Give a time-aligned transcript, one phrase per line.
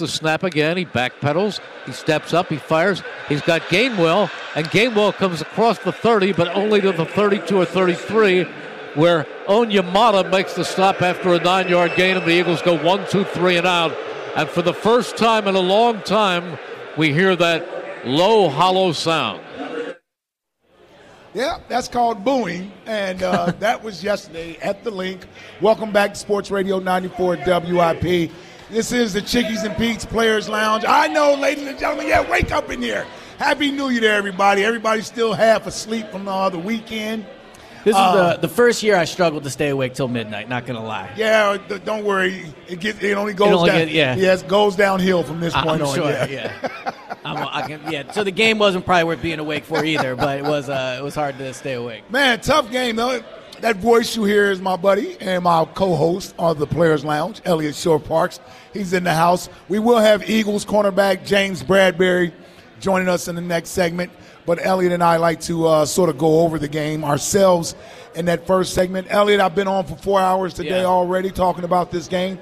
[0.00, 0.78] The snap again.
[0.78, 1.60] He backpedals.
[1.84, 2.48] He steps up.
[2.48, 3.02] He fires.
[3.28, 7.66] He's got Gainwell, and Gainwell comes across the 30, but only to the 32 or
[7.66, 8.44] 33,
[8.94, 13.24] where Onyemata makes the stop after a nine-yard gain, and the Eagles go one, two,
[13.24, 13.94] three, and out.
[14.36, 16.58] And for the first time in a long time,
[16.96, 19.42] we hear that low, hollow sound.
[21.34, 25.26] Yeah, that's called booing, and uh, that was yesterday at the Linc.
[25.60, 28.30] Welcome back to Sports Radio 94 WIP.
[28.70, 30.84] This is the Chickies and Pete's Players Lounge.
[30.86, 33.04] I know, ladies and gentlemen, yeah, wake up in here.
[33.38, 34.64] Happy New Year to everybody.
[34.64, 37.26] Everybody's still half asleep from the other weekend.
[37.82, 40.48] This is the, the first year I struggled to stay awake till midnight.
[40.50, 41.10] Not gonna lie.
[41.16, 42.44] Yeah, don't worry.
[42.68, 43.78] It gets it only goes only down.
[43.78, 44.14] get- yeah.
[44.16, 45.94] Yes, goes downhill from this point I'm on.
[45.94, 46.10] sure.
[46.10, 46.26] yeah.
[46.26, 46.92] Yeah.
[47.24, 48.12] I'm, I can, yeah.
[48.12, 51.02] So the game wasn't probably worth being awake for either, but it was uh, it
[51.02, 52.08] was hard to stay awake.
[52.10, 53.22] Man, tough game though.
[53.60, 57.74] That voice you hear is my buddy and my co-host of the Players Lounge, Eliot
[57.74, 58.40] Shorr-Parks.
[58.72, 59.50] He's in the house.
[59.68, 62.32] We will have Eagles cornerback James Bradberry
[62.80, 64.12] joining us in the next segment.
[64.46, 67.74] But Elliot and I like to uh, sort of go over the game ourselves
[68.14, 69.08] in that first segment.
[69.10, 70.86] Elliot, I've been on for four hours today Yeah.
[70.86, 72.38] already talking about this game.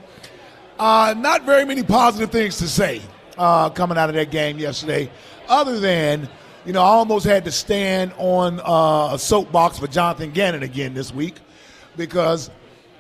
[0.79, 3.03] Uh, not very many positive things to say
[3.37, 5.11] uh, coming out of that game yesterday,
[5.49, 6.29] other than,
[6.69, 10.93] you know, I almost had to stand on uh, a soapbox for Jonathan Gannon again
[10.93, 11.37] this week
[11.97, 12.51] because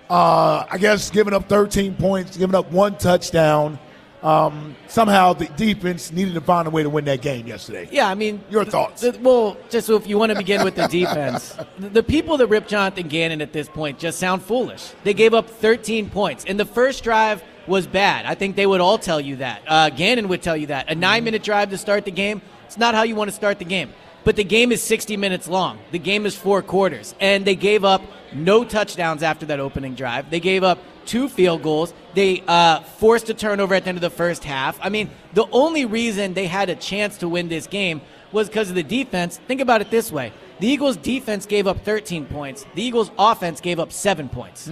[0.08, 3.78] uh, I guess giving up 13 points, giving up one touchdown,
[4.22, 7.86] um, somehow the defense needed to find a way to win that game yesterday.
[7.92, 9.02] Yeah, I mean, Your thoughts?
[9.02, 12.38] the- well, just so if you want to begin with the defense, the, the people
[12.38, 14.92] that rip Jonathan Gannon at this point just sound foolish.
[15.04, 18.24] They gave up 13 points, and the first drive was bad.
[18.24, 19.60] I think they would all tell you that.
[19.66, 20.90] Uh, Gannon would tell you that.
[20.90, 22.40] A nine-minute drive to start the game.
[22.68, 23.92] It's not how you want to start the game.
[24.24, 25.78] But the game is 60 minutes long.
[25.90, 28.02] The game is four quarters, and they gave up
[28.34, 30.28] no touchdowns after that opening drive.
[30.28, 31.94] They gave up two field goals.
[32.12, 34.78] They uh, forced a turnover at the end of the first half.
[34.82, 38.68] I mean, the only reason they had a chance to win this game was because
[38.68, 39.38] of the defense.
[39.48, 43.62] Think about it this way the Eagles' defense gave up 13 points, the Eagles' offense
[43.62, 44.68] gave up seven points.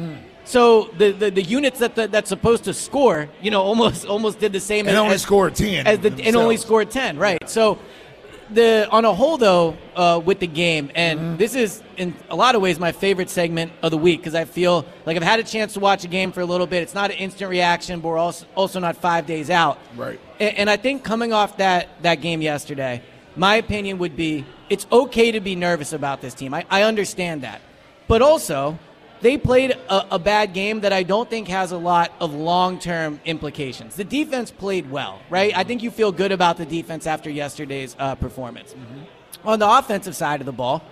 [0.47, 4.39] So the, the, the units that the, that's supposed to score, you know, almost almost
[4.39, 4.87] did the same.
[4.87, 7.39] And as, only as- scored 10 as the, and only scored 10, right?
[7.51, 7.79] So
[8.51, 11.37] the on a whole though uh, with the game and Mm-hmm.
[11.37, 14.45] this is in a lot of ways my favorite segment of the week because i
[14.45, 16.95] feel like i've had a chance to watch a game for a little bit it's
[16.95, 20.21] not an instant reaction but we're also, also not five days out Right.
[20.39, 23.03] and, and i think coming off that that game yesterday
[23.34, 27.43] my opinion would be it's okay to be nervous about this team i, I understand
[27.43, 27.61] that
[28.07, 28.78] but also
[29.21, 32.78] they played a, a bad game that I don't think has a lot of long
[32.78, 33.97] term implications.
[33.97, 35.56] The defense played well, right?
[35.56, 38.75] I think you feel good about the defense after yesterday's uh, performance.
[39.44, 40.82] On the offensive side of the ball,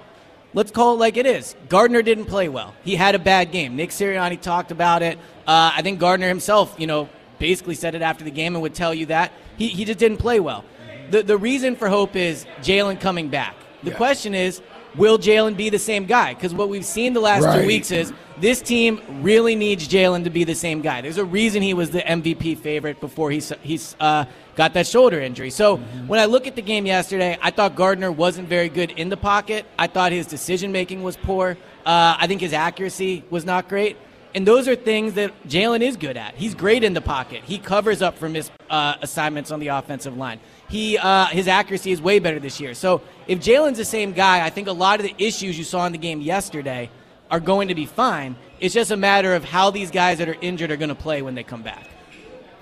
[0.55, 1.55] let's call it like it is.
[1.69, 2.75] Gardner didn't play well.
[2.85, 3.77] He had a bad game.
[3.77, 5.19] Nick Sirianni talked about it.
[5.47, 7.09] Uh, I think Gardner himself, you know,
[7.39, 9.33] basically said it after the game and would tell you that.
[9.57, 10.65] He, he just didn't play well.
[11.11, 13.55] The, the reason for hope is Jalen coming back.
[13.83, 13.97] The Yeah.
[13.97, 14.63] question is,
[14.97, 16.35] will Jalen be the same guy?
[16.35, 17.61] Because what we've seen the last Right.
[17.61, 21.01] two weeks is this team really needs Jalen to be the same guy.
[21.01, 24.25] There's a reason he was the MVP favorite before he he's uh,
[24.57, 25.51] got that shoulder injury.
[25.51, 25.77] So
[26.07, 29.17] when I look at the game yesterday, I thought Gardner wasn't very good in the
[29.17, 29.67] pocket.
[29.79, 31.57] I thought his decision making was poor.
[31.87, 33.97] Uh, I think his accuracy was not great.
[34.35, 36.35] And those are things that Jalen is good at.
[36.35, 37.45] He's great in the pocket.
[37.45, 40.41] He covers up for missed uh, assignments on the offensive line.
[40.69, 42.75] He uh, his accuracy is way better this year.
[42.75, 45.87] So if Jalen's the same guy, I think a lot of the issues you saw
[45.87, 46.91] in the game yesterday
[47.31, 48.35] are going to be fine.
[48.59, 51.23] It's just a matter of how these guys that are injured are going to play
[51.23, 51.87] when they come back.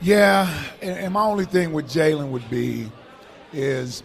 [0.01, 0.53] Yeah,
[0.83, 2.91] and, my only thing with Jalen would be
[3.53, 4.03] is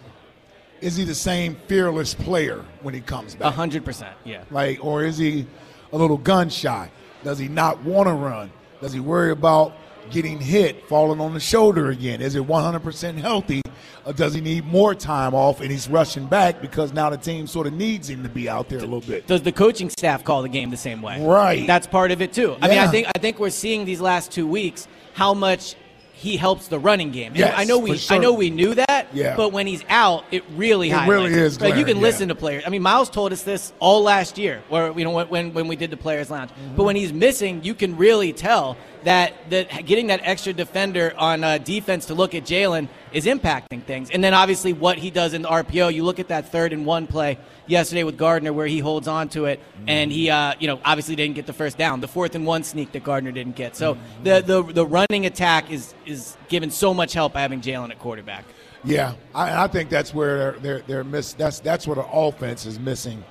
[0.80, 3.54] is he the same fearless player when he comes A back?
[3.54, 4.16] hundred percent.
[4.24, 4.44] Yeah.
[4.50, 5.46] Like, or is he
[5.92, 6.90] a little gun shy?
[7.24, 8.50] Does he not want to run?
[8.80, 9.74] Does he worry about
[10.10, 12.20] getting hit, falling on the shoulder again?
[12.20, 13.62] Is it 100% healthy?
[14.04, 17.46] Or does he need more time off and he's rushing back because now the team
[17.46, 19.26] sort of needs him to be out there a little bit?
[19.26, 21.22] Does the coaching staff call the game the same way?
[21.22, 21.66] Right.
[21.66, 22.56] That's part of it too.
[22.62, 25.74] I mean, I think I think we're seeing these last two weeks how much
[26.18, 27.32] he helps the running game.
[27.36, 28.16] Yes, I know we sure.
[28.16, 29.36] I know we knew that, Yeah.
[29.36, 32.34] but when he's out, it really It highlights really is Like you can listen to
[32.34, 32.64] players.
[32.66, 35.68] I mean, Miles told us this all last year, or you know when when, when
[35.68, 36.50] we did the players lounge.
[36.50, 36.74] Mm-hmm.
[36.74, 41.44] But when he's missing, you can really tell that that getting that extra defender on
[41.44, 44.10] uh, defense to look at Jalen is impacting things.
[44.10, 45.92] And then obviously what he does in the RPO.
[45.92, 49.28] You look at that third and one play yesterday with Gardner where he holds on
[49.30, 52.00] to it and he uh, you know obviously didn't get the first down.
[52.00, 53.76] The fourth and one sneak that Gardner didn't get.
[53.76, 57.98] So the the the running attack is is given so much help having Jalen at
[57.98, 58.44] quarterback.
[58.84, 61.32] Yeah, I, I think that's where they're they're, they're miss.
[61.32, 63.24] That's that's where the offense is missing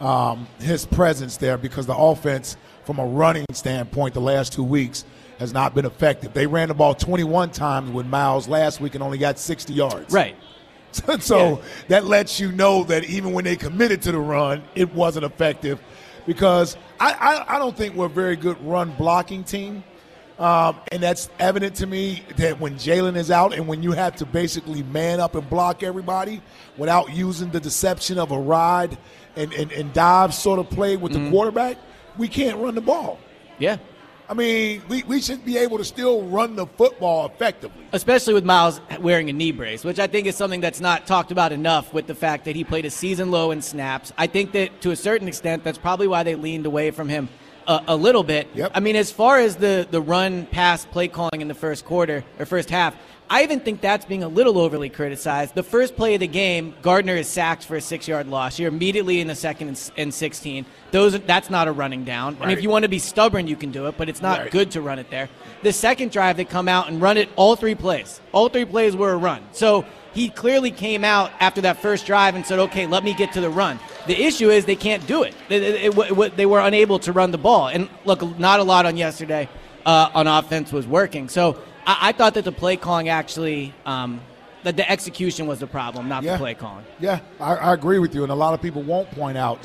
[0.00, 5.04] um, his presence there because the offense, from a running standpoint, the last two weeks
[5.38, 6.32] has not been effective.
[6.32, 10.12] They ran the ball 21 times with Miles last week and only got 60 yards.
[10.12, 10.36] Right.
[11.20, 11.56] so Yeah.
[11.88, 15.80] that lets you know that even when they committed to the run, it wasn't effective
[16.26, 19.82] because I, I, I don't think we're a very good run blocking team.
[20.38, 24.16] Um, and that's evident to me that when Jalen is out and when you have
[24.16, 26.42] to basically man up and block everybody
[26.76, 28.98] without using the deception of a ride
[29.36, 31.76] and, and, and dive sort of play with the quarterback,
[32.16, 33.18] we can't run the ball.
[33.58, 33.78] Yeah.
[34.28, 37.84] I mean, we, we should be able to still run the football effectively.
[37.92, 41.30] especially with Miles wearing a knee brace, which I think is something that's not talked
[41.30, 44.12] about enough with the fact that he played a season low in snaps.
[44.16, 47.28] I think that to a certain extent, that's probably why they leaned away from him
[47.66, 48.48] a, a little bit.
[48.54, 48.72] Yep.
[48.74, 52.24] I mean, as far as the, the run pass play calling in the first quarter
[52.38, 52.96] or first half,
[53.30, 55.54] I even think that's being a little overly criticized.
[55.54, 58.58] The first play of the game, Gardner is sacked for a six yard loss.
[58.58, 60.66] You're immediately in the second and, 16.
[60.90, 62.36] Those, that's not a running down.
[62.40, 64.38] I mean, if you want to be stubborn, you can do it, but it's not
[64.38, 64.50] Right.
[64.50, 65.28] good to run it there.
[65.62, 68.20] The second drive, they come out and run it all three plays.
[68.32, 69.42] All three plays were a run.
[69.52, 73.32] So he clearly came out after that first drive and said, okay, let me get
[73.32, 73.80] to the run.
[74.06, 75.34] The issue is they can't do it.
[75.48, 77.68] They, they- they were unable to run the ball.
[77.68, 79.48] And look, not a lot on yesterday
[79.86, 81.28] uh, on offense was working.
[81.28, 84.20] So I, I thought that the play calling actually, um,
[84.62, 86.84] that the execution was the problem, not the play calling.
[86.98, 88.22] Yeah, I, I agree with you.
[88.22, 89.58] And a lot of people won't point out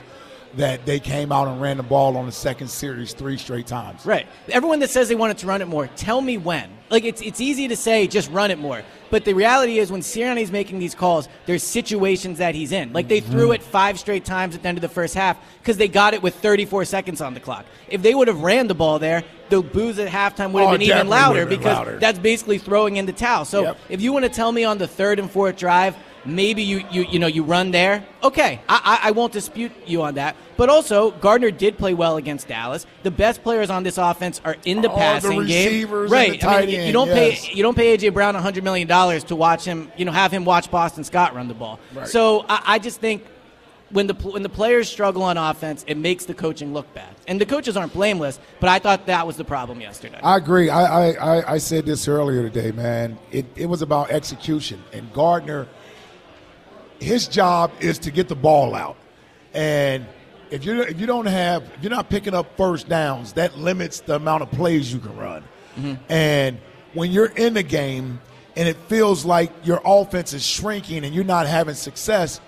[0.55, 4.05] that they came out and ran the ball on the second series three straight times.
[4.05, 4.25] Right.
[4.49, 6.69] Everyone that says they wanted to run it more, tell me when.
[6.89, 8.81] Like it's it's easy to say just run it more,
[9.11, 12.93] but the reality is when Sirianni's making these calls, there's situations that he's in.
[12.93, 13.31] Like they Mm-hmm.
[13.31, 16.15] threw it five straight times at the end of the first half because they got
[16.15, 17.65] it with 34 seconds on the clock.
[17.89, 20.71] If they would have ran the ball there, the boos at halftime would have Oh,
[20.73, 21.99] been even louder been because louder.
[21.99, 23.45] that's basically throwing in the towel.
[23.45, 23.77] So Yep.
[23.89, 25.95] if you want to tell me on the third and fourth drive.
[26.25, 28.05] Maybe you, you you know you run there.
[28.23, 30.35] Okay, I, I I won't dispute you on that.
[30.57, 32.85] But also, Gardner did play well against Dallas.
[33.03, 35.65] The best players on this offense are in the All the passing game.
[35.65, 36.41] receivers and right?
[36.41, 37.45] the I mean, you end, don't yes.
[37.45, 39.91] pay you don't pay AJ Brown hundred million dollars to watch him.
[39.97, 41.79] You know, have him watch Boston Scott run the ball.
[41.93, 42.07] Right.
[42.07, 43.23] So I, I just think
[43.91, 47.15] when the when the players struggle on offense, it makes the coaching look bad.
[47.27, 50.19] And the coaches aren't blameless, but I thought that was the problem yesterday.
[50.21, 50.69] I agree.
[50.69, 53.17] I, I, I, I said this earlier today, man.
[53.31, 54.83] It, it was about execution.
[54.93, 55.67] And Gardner,
[56.99, 58.97] his job is to get the ball out.
[59.53, 60.05] And
[60.51, 64.01] if you if you don't have if you're not picking up first downs, that limits
[64.01, 65.43] the amount of plays you can run.
[65.77, 65.93] Mm-hmm.
[66.11, 66.59] And
[66.93, 68.19] when you're in the game
[68.55, 72.41] and it feels like your offense is shrinking and you're not having success,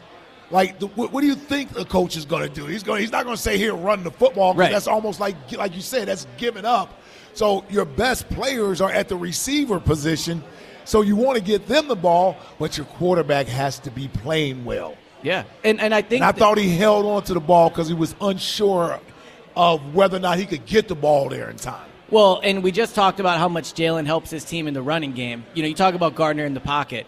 [0.49, 2.65] like the, what, what do you think the coach is going to do?
[2.65, 4.71] He's going he's not going to say here run the football 'cause Right.
[4.71, 6.99] that's almost like like you said that's giving up.
[7.33, 10.43] So your best players are at the receiver position.
[10.85, 14.65] So you want to get them the ball, but your quarterback has to be playing
[14.65, 14.95] well.
[15.21, 17.87] yeah, and and I think And I thought he held on to the ball because
[17.87, 18.99] he was unsure
[19.55, 21.87] of whether or not he could get the ball there in time.
[22.09, 25.13] Well, and we just talked about how much Jalen helps his team in the running
[25.13, 25.45] game.
[25.53, 27.05] You know, you talk about Gardner in the pocket.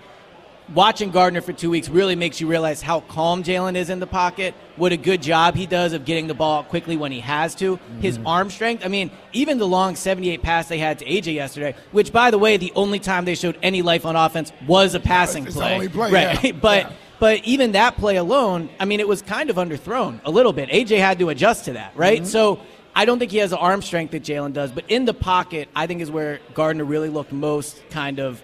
[0.73, 4.07] Watching Gardner for two weeks really makes you realize how calm Jalen is in the
[4.07, 7.19] pocket, what a good job he does of getting the ball out quickly when he
[7.19, 7.79] has to.
[7.99, 8.27] His Mm-hmm.
[8.27, 12.13] arm strength, I mean, even the long 78 pass they had to AJ yesterday, which,
[12.13, 15.45] by the way, the only time they showed any life on offense was a passing
[15.45, 15.73] It's the play.
[15.73, 16.43] only play, right.
[16.43, 16.51] yeah.
[16.61, 16.91] but Yeah.
[17.19, 20.69] but even that play alone, I mean, it was kind of underthrown a little bit.
[20.69, 22.19] AJ had to adjust to that, right?
[22.21, 22.27] Mm-hmm.
[22.29, 22.59] So
[22.95, 25.67] I don't think he has the arm strength that Jalen does, but in the pocket,
[25.75, 28.41] I think is where Gardner really looked most kind of,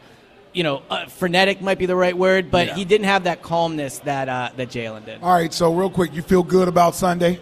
[0.53, 2.75] you know, uh, frenetic might be the right word, but Yeah.
[2.75, 5.19] he didn't have that calmness that uh, that Jalen did.
[5.21, 7.39] All right, so real quick, you feel good about Sunday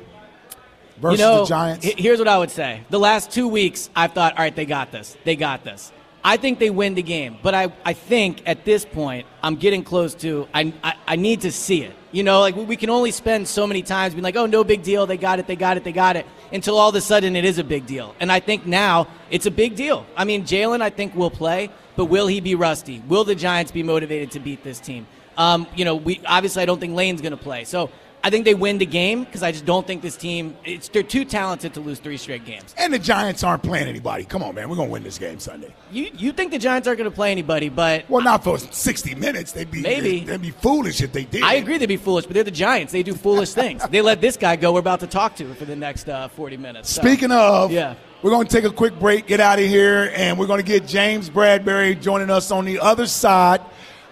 [1.00, 1.86] versus you know, the Giants?
[1.86, 4.66] he- here's what I would say: the last two weeks, I've thought, all right, they
[4.66, 5.92] got this, they got this.
[6.24, 9.82] I think they win the game, but I, I think at this point, I'm getting
[9.84, 10.46] close to.
[10.54, 11.94] I, I, I need to see it.
[12.12, 14.66] You You know, like we can only spend so many times being like, oh, no
[14.66, 15.06] big deal.
[15.06, 15.48] They got it.
[15.48, 15.86] They got it.
[15.86, 16.26] They got it.
[16.52, 18.14] Until all of a sudden it is a big deal.
[18.20, 20.06] And I think now it's a big deal.
[20.18, 23.02] I mean, Jalen, I think, will play, but will he be rusty?
[23.10, 25.06] Will the Giants be motivated to beat this team?
[25.36, 27.66] Um, you know, we obviously I don't think Lane's going to play.
[27.66, 27.90] So
[28.24, 30.58] I think they win the game because I just don't think this team.
[30.66, 32.74] It's they're too talented to lose three straight games.
[32.78, 34.26] And the Giants aren't playing anybody.
[34.26, 35.74] Come on, man, we're gonna win this game Sunday.
[35.92, 39.16] You you think the Giants aren't going to play anybody, but well, not for sixty
[39.16, 39.52] minutes.
[39.52, 41.44] They'd be maybe they'd, be foolish if they did.
[41.44, 42.92] I agree, they'd be foolish, but they're the Giants.
[42.92, 43.88] They do foolish things.
[43.88, 44.74] They let this guy go.
[44.74, 46.90] We're about to talk to for the next uh, forty minutes.
[46.90, 47.02] So.
[47.02, 47.96] Speaking of, yeah.
[48.24, 50.66] We're going to take a quick break, get out of here, and we're going to
[50.66, 53.62] get James Bradberry joining us on the other side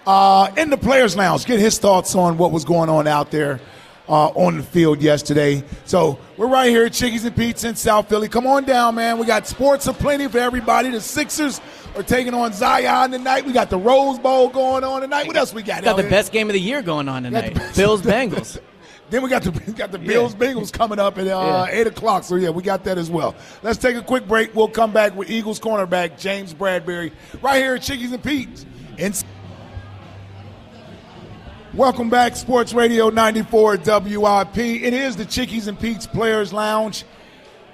[0.06, 1.46] uh, in the Players' Lounge.
[1.46, 3.60] Get his thoughts on what was going on out there
[4.08, 5.64] uh, on the field yesterday.
[5.86, 8.30] So we're right here at Chickies and Pete's in South Philly.
[8.30, 9.18] Come on down, man.
[9.18, 10.92] We got sports aplenty for everybody.
[10.92, 11.60] The Sixers
[11.96, 13.44] are taking on Zion tonight.
[13.44, 15.26] We got the Rose Bowl going on tonight.
[15.26, 15.84] What else we got?
[15.84, 17.58] Got the best game of the year going on tonight.
[17.76, 18.60] Bills Bengals.
[19.10, 20.40] Then we got the we got the Bills yeah.
[20.40, 21.80] Bengals coming up at uh, yeah.
[21.80, 22.24] eight o'clock.
[22.24, 23.36] So yeah, we got that as well.
[23.64, 24.56] Let's take a quick break.
[24.56, 28.66] We'll come back with Eagles cornerback James Bradberry right here at Chickies and Pete's.
[28.98, 29.14] In-
[31.76, 34.58] Welcome back, Sports Radio 94 WIP.
[34.58, 37.04] It is the Chickies and Pete's Players Lounge.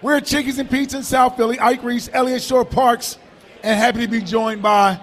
[0.02, 1.60] We're at Chickies and Pete's in South Philly.
[1.60, 3.20] Ike Reese, Eliot Shorr-Parks,
[3.62, 5.00] and happy to be joined by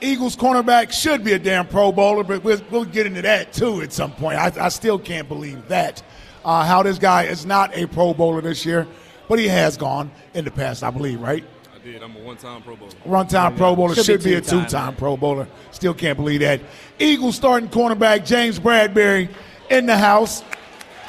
[0.00, 0.92] Eagles cornerback.
[0.92, 4.12] Should be a damn Pro Bowler, but we'll, we'll get into that too at some
[4.12, 4.38] point.
[4.38, 6.02] I, I still can't believe that.
[6.44, 8.86] Uh, how this guy is not a Pro Bowler this year,
[9.28, 11.44] but he has gone in the past, I believe, right?
[11.74, 12.02] I did.
[12.02, 12.92] I'm a one-time Pro Bowler.
[13.04, 13.94] One-time Pro Bowler.
[13.94, 15.46] Should, should be, be, a two-time Pro Bowler.
[15.70, 16.60] Still can't believe that.
[16.98, 19.28] Eagles starting cornerback James Bradberry
[19.68, 20.42] in the house.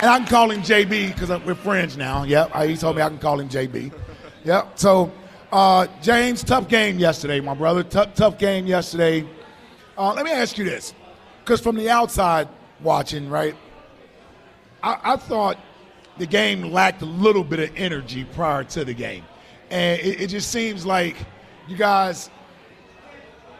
[0.02, 2.24] And I can call him JB because we're friends now.
[2.24, 2.56] Yep.
[2.66, 3.94] He told me I can call him JB.
[4.44, 4.80] Yep.
[4.80, 5.12] So,
[5.52, 7.84] uh, James, tough game yesterday, my brother.
[7.84, 9.28] Tough, tough game yesterday.
[9.98, 10.94] Uh, let me ask you this.
[11.44, 12.48] Because from the outside
[12.82, 13.56] watching, right,
[14.84, 15.58] I, I thought
[16.18, 19.26] the game lacked a little bit of energy prior to the game
[19.72, 21.16] and it, it just seems like
[21.68, 22.30] you guys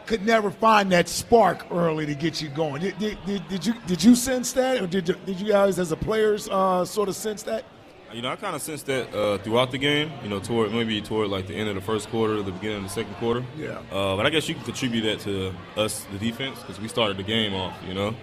[0.06, 2.82] could never find that spark early to get you going.
[2.82, 5.96] Did, did, did, you did you sense that, or did did you guys as a
[5.96, 7.64] players uh, sort of sense that?
[8.12, 10.12] You know, I kind of sensed that uh, throughout the game.
[10.22, 12.82] You know, toward maybe toward like the end of the first quarter, the beginning of
[12.84, 13.44] the second quarter.
[13.56, 13.80] Yeah.
[13.90, 17.16] Uh, but I guess you can contribute that to us, the defense, because we started
[17.16, 17.74] the game off.
[17.86, 18.14] You know,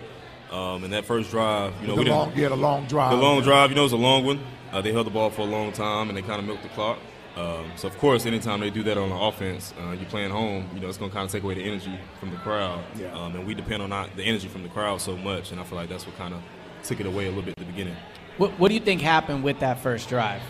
[0.52, 2.42] um, and that first drive, you know, the we long, didn't.
[2.42, 3.12] Yeah, the long drive.
[3.12, 4.40] The long drive, you know, it was a long one.
[4.72, 6.70] Uh, they held the ball for a long time, and they kind of milked the
[6.70, 7.00] clock.
[7.36, 10.70] Um, so of course, anytime they do that on the offense, uh, you're playing home.
[10.74, 12.84] You know, it's going to kind of take away the energy from the crowd.
[12.96, 13.14] Yeah.
[13.14, 15.78] Um, and we depend on the energy from the crowd so much, and I feel
[15.78, 16.42] like that's what kind of
[16.84, 17.96] took it away a little bit at the beginning.
[18.40, 20.42] What, what do you think happened with that first drive,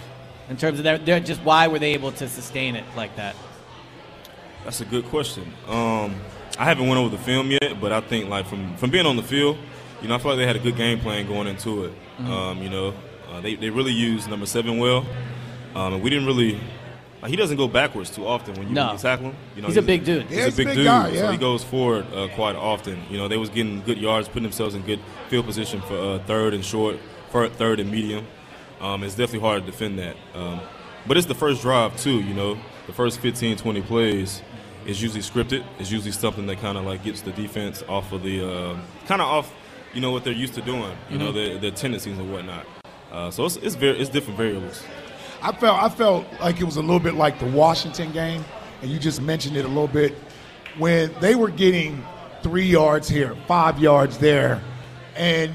[0.48, 3.36] in terms of their, their, just why were they able to sustain it like that?
[4.64, 5.52] That's a good question.
[5.68, 6.16] Um,
[6.60, 9.16] I haven't went over the film yet, but I think like from from being on
[9.16, 9.58] the field,
[10.04, 11.94] you know, I feel like they had a good game plan going into it.
[12.20, 12.32] Mm-hmm.
[12.32, 12.94] Um, you know,
[13.32, 15.04] uh, they they really used number seven well,
[15.74, 16.60] um, and we didn't really
[17.26, 18.88] he doesn't go backwards too often when you, no.
[18.88, 19.36] when you tackle him.
[19.56, 20.28] You know, he's, he's a big dude.
[20.28, 21.22] He's, a big, big dude, guy, yeah.
[21.22, 23.02] so he goes forward uh, quite often.
[23.10, 26.20] You know, they was getting good yards, putting themselves in good field position for uh,
[26.20, 28.28] third and short, for third and medium.
[28.80, 30.16] Um, it's definitely hard to defend that.
[30.34, 30.62] Um,
[31.08, 32.22] but it's the first drive too.
[32.22, 32.58] You know,
[32.88, 34.42] the first 15, 20 plays
[34.86, 35.64] is usually scripted.
[35.78, 39.22] It's usually something that kind of like gets the defense off of the uh, kind
[39.22, 39.54] of off,
[39.94, 40.82] you know, what they're used to doing.
[40.82, 41.18] You mm-hmm.
[41.18, 42.66] know, their, their tendencies and whatnot.
[43.12, 44.84] Uh, so it's it's, very, it's different variables.
[45.42, 48.44] I felt I felt like it was a little bit like the Washington game,
[48.82, 50.16] and you just mentioned it a little bit
[50.78, 52.04] when they were getting
[52.44, 54.62] three yards here, five yards there,
[55.16, 55.52] and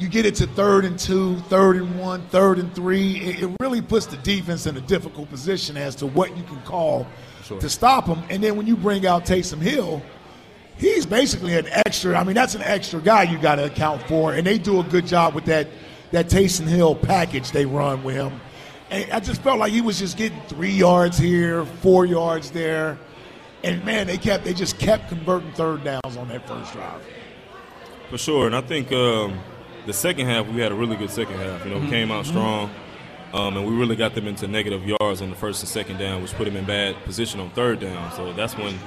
[0.00, 3.18] you get it to third and two, third and one, third and three.
[3.18, 6.60] It, it really puts the defense in a difficult position as to what you can
[6.62, 7.06] call
[7.44, 7.60] sure.
[7.60, 8.22] to stop them.
[8.30, 10.02] And then when you bring out Taysom Hill,
[10.78, 12.16] he's basically an extra.
[12.16, 14.84] I mean, that's an extra guy you got to account for, and they do a
[14.84, 15.68] good job with that
[16.12, 18.40] that Taysom Hill package they run with him.
[18.90, 22.98] And I just felt like he was just getting three yards here, four yards there.
[23.62, 27.02] And man, they kept they just kept converting third downs on that first drive.
[28.08, 29.38] For sure, and I think um,
[29.90, 31.64] the second half we had a really good second half.
[31.64, 31.86] You know, mm-hmm.
[31.86, 32.30] we came out mm-hmm.
[32.30, 32.70] strong,
[33.34, 36.22] um, and we really got them into negative yards on the first and second down,
[36.22, 38.12] which put them in bad position on third down.
[38.12, 38.78] So that's when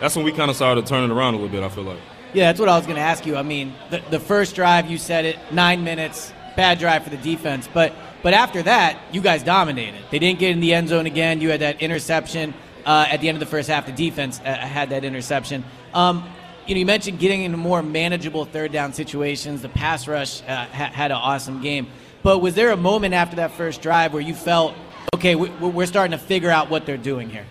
[0.00, 1.62] that's when we kind of started turning around a little bit.
[1.62, 1.98] I feel like.
[2.32, 3.36] Yeah, that's what I was going to ask you.
[3.36, 7.18] I mean, the, the first drive you said it nine minutes, bad drive for the
[7.18, 10.00] defense, but but after that, you guys dominated.
[10.10, 11.42] They didn't get in the end zone again.
[11.42, 12.54] You had that interception
[12.86, 13.84] uh, at the end of the first half.
[13.84, 15.62] The defense uh, had that interception.
[15.92, 16.26] Um,
[16.66, 19.62] you know, you mentioned getting into more manageable third down situations.
[19.62, 21.88] The pass rush uh, ha- had an awesome game.
[22.22, 24.74] But was there a moment after that first drive where you felt,
[25.14, 27.46] okay, we- we're starting to figure out what they're doing here?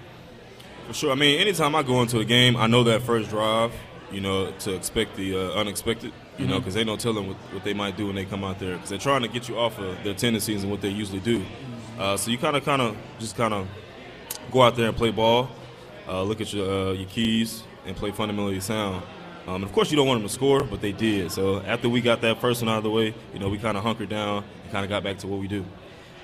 [0.87, 1.11] For sure.
[1.11, 3.71] I mean, anytime I go into a game, I know that first drive
[4.11, 7.37] you know, to expect the uh, unexpected, you know, because they don't tell them what,
[7.53, 9.57] what they might do when they come out there, because they're trying to get you
[9.57, 11.41] off of their tendencies and what they usually do.
[11.97, 13.67] Uh, so you kind of, kind of, just kind of
[14.51, 15.49] go out there and play ball,
[16.07, 19.03] uh, look at your uh, your keys, and play fundamentally sound.
[19.47, 21.31] Um, and of course, you don't want them to score, but they did.
[21.31, 23.75] So after we got that first one out of the way, you know, we kind
[23.75, 25.65] of hunkered down and kind of got back to what we do.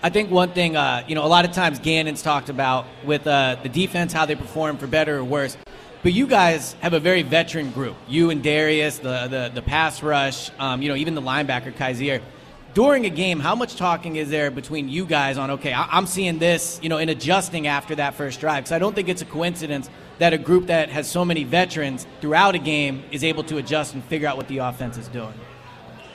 [0.03, 3.25] I think one thing, uh, you know, a lot of times Gannon's talked about with
[3.25, 5.57] uh, the defense, how they perform for better or worse.
[6.03, 7.95] But you guys have a very veteran group.
[8.07, 12.21] You and Darius, the the, the pass rush, um, you know, even the linebacker Kyzir.
[12.75, 16.05] During a game, how much talking is there between you guys on, okay, I- I'm
[16.05, 18.65] seeing this, you know, and adjusting after that first drive?
[18.65, 22.07] Because I don't think it's a coincidence that a group that has so many veterans
[22.21, 25.33] throughout a game is able to adjust and figure out what the offense is doing.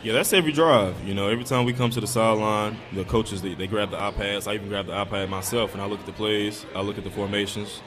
[0.02, 0.96] Yeah, that's every drive.
[1.06, 3.98] You know, every time we come to the sideline, the coaches they, they grab the
[3.98, 4.50] iPads.
[4.50, 6.66] I even grab the iPad myself, and I look at the plays.
[6.74, 7.80] I look at the formations,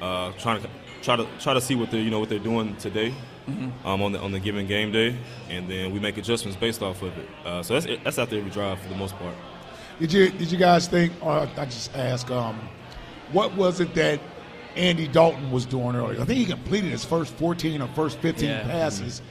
[0.00, 0.68] uh, trying to
[1.02, 3.12] try to try to see what they you know what they're doing today
[3.84, 5.16] um, on the on the given game day,
[5.48, 7.28] and then we make adjustments based off of it.
[7.44, 9.34] Uh, so that's that's after every drive for the most part.
[9.98, 12.60] Did you did you guys think, or I just ask, um,
[13.32, 14.20] what was it that
[14.76, 16.20] Andy Dalton was doing earlier?
[16.20, 18.62] I think he completed his first 14 or first 15 Yeah.
[18.64, 19.22] passes.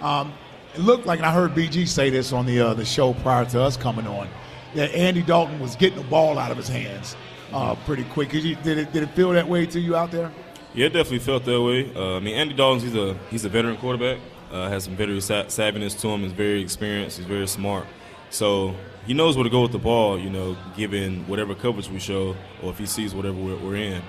[0.00, 0.32] Um,
[0.74, 3.44] it looked like, and I heard BG say this on the uh, the show prior
[3.46, 4.28] to us coming on,
[4.74, 7.14] that Andy Dalton was getting the ball out of his hands
[7.52, 8.30] uh, pretty quick.
[8.30, 10.32] Did, you, did it did it feel that way to you out there?
[10.74, 11.92] Yeah, it definitely felt that way.
[11.94, 14.18] Uh, I mean, Andy Dalton's he's a he's a veteran quarterback.
[14.50, 16.20] Uh, has some veteran sa- savviness to him.
[16.22, 17.16] He's very experienced.
[17.18, 17.86] He's very smart.
[18.30, 18.74] So
[19.06, 20.18] he knows where to go with the ball.
[20.18, 24.02] You know, given whatever coverage we show, or if he sees whatever we're, we're in.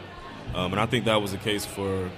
[0.56, 2.10] Um, and I think that was the case for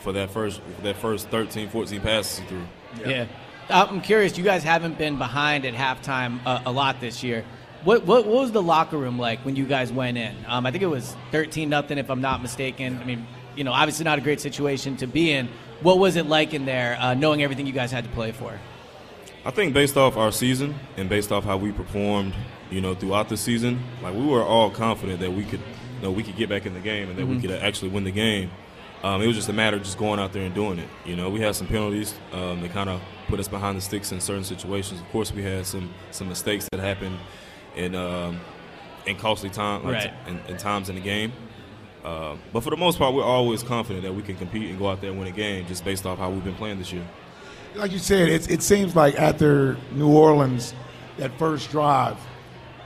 [0.00, 2.62] for that first that first 13, 14 passes he threw.
[3.04, 3.26] Yeah.
[3.68, 4.36] Uh, I'm curious.
[4.36, 7.44] You guys haven't been behind at halftime uh, a lot this year.
[7.84, 10.34] What, what what was the locker room like when you guys went in?
[10.46, 12.98] Um, I think it was 13 nothing, if I'm not mistaken.
[13.00, 15.48] I mean, you know, obviously not a great situation to be in.
[15.80, 18.58] What was it like in there, uh, knowing everything you guys had to play for?
[19.44, 22.34] I think based off our season and based off how we performed,
[22.70, 25.60] you know, throughout the season, like we were all confident that we could,
[26.00, 28.04] you know, we could get back in the game and that we could actually win
[28.04, 28.50] the game.
[29.02, 30.88] Um, it was just a matter of just going out there and doing it.
[31.06, 34.12] You know, we had some penalties um, that kind of put us behind the sticks
[34.12, 35.00] in certain situations.
[35.00, 37.18] Of course, we had some some mistakes that happened
[37.76, 38.40] in um,
[39.06, 40.12] in costly time, like Right.
[40.26, 41.32] in, in times in the game.
[42.04, 44.88] Uh, but for the most part, we're always confident that we can compete and go
[44.90, 47.06] out there and win a game just based off how we've been playing this year.
[47.74, 50.74] Like you said, it, it seems like after New Orleans,
[51.18, 52.16] that first drive,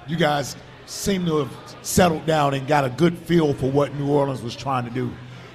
[0.06, 1.50] you guys seem to have
[1.82, 5.10] settled down and got a good feel for what New Orleans was trying to do.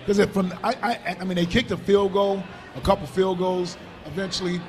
[0.05, 2.43] Because from I, I, I mean, they kicked a field goal,
[2.75, 4.59] a couple field goals eventually,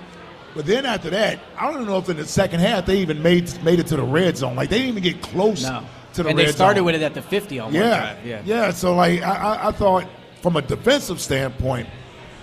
[0.55, 3.63] but then after that, I don't know if in the second half they even made
[3.65, 4.57] made it to the red zone.
[4.57, 5.83] Like they didn't even get close No.
[6.15, 6.87] to the and red they started zone.
[6.87, 8.17] with it at the 50 on one Yeah.
[8.25, 8.43] Yeah.
[8.45, 8.71] yeah.
[8.71, 10.07] So like I, I, I thought
[10.43, 11.89] from a defensive standpoint,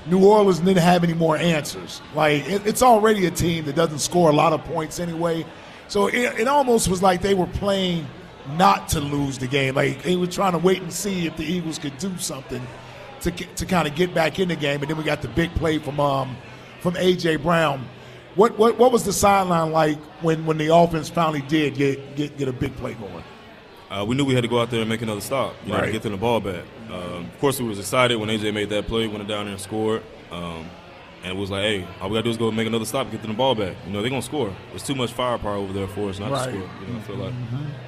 [0.06, 2.02] New Orleans didn't have any more answers.
[2.16, 5.46] Like it, it's already a team that doesn't score a lot of points anyway.
[5.88, 8.08] So it, it almost was like they were playing
[8.58, 9.76] not to lose the game.
[9.76, 12.66] Like they were trying to wait and see if the Eagles could do something
[13.22, 14.82] to to kind of get back in the game.
[14.82, 16.36] And then we got the big play from um
[16.82, 17.88] from AJ Brown.
[18.36, 22.38] What what what was the sideline like when when the offense finally did get get,
[22.38, 23.24] get a big play going?
[23.90, 25.78] Uh, we knew we had to go out there and make another stop, you know,
[25.80, 25.86] Right.
[25.86, 26.66] to get them the ball back.
[26.92, 29.62] Um, of course, we was excited when AJ made that play, went down there and
[29.62, 30.04] scored.
[30.30, 30.70] Um,
[31.28, 33.22] and it was like, hey, all we gotta do is go make another stop, get
[33.22, 33.76] them the ball back.
[33.86, 34.54] You know, they're gonna score.
[34.70, 36.46] There's too much firepower over there for us not Right.
[36.46, 36.70] to score.
[36.88, 37.34] You know, I feel like.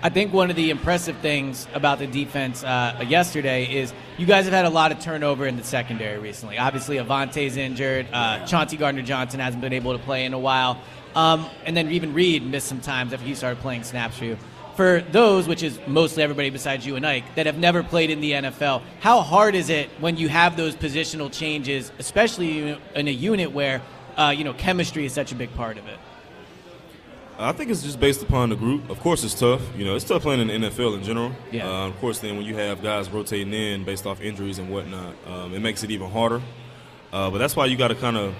[0.03, 4.45] I think one of the impressive things about the defense uh, yesterday is you guys
[4.45, 6.57] have had a lot of turnover in the secondary recently.
[6.57, 8.07] Obviously, Avonte's injured.
[8.11, 10.81] Uh, Chauncey Gardner Johnson hasn't been able to play in a while.
[11.15, 14.37] Um, and then even Reed missed some times after he started playing snaps for you.
[14.79, 18.21] For those, which is mostly everybody besides you and Ike, that have never played in
[18.21, 23.11] the NFL, how hard is it when you have those positional changes, especially in a
[23.11, 23.81] unit where
[24.15, 25.99] uh, you know chemistry is such a big part of it?
[27.37, 28.89] I think it's just based upon the group.
[28.89, 29.61] Of course, it's tough.
[29.75, 31.33] You know, it's tough playing in the NFL in general.
[31.51, 31.67] Yeah.
[31.67, 35.13] Uh, of course, then when you have guys rotating in based off injuries and whatnot,
[35.27, 36.41] um, it makes it even harder.
[37.11, 38.33] Uh, but that's why you got to kind of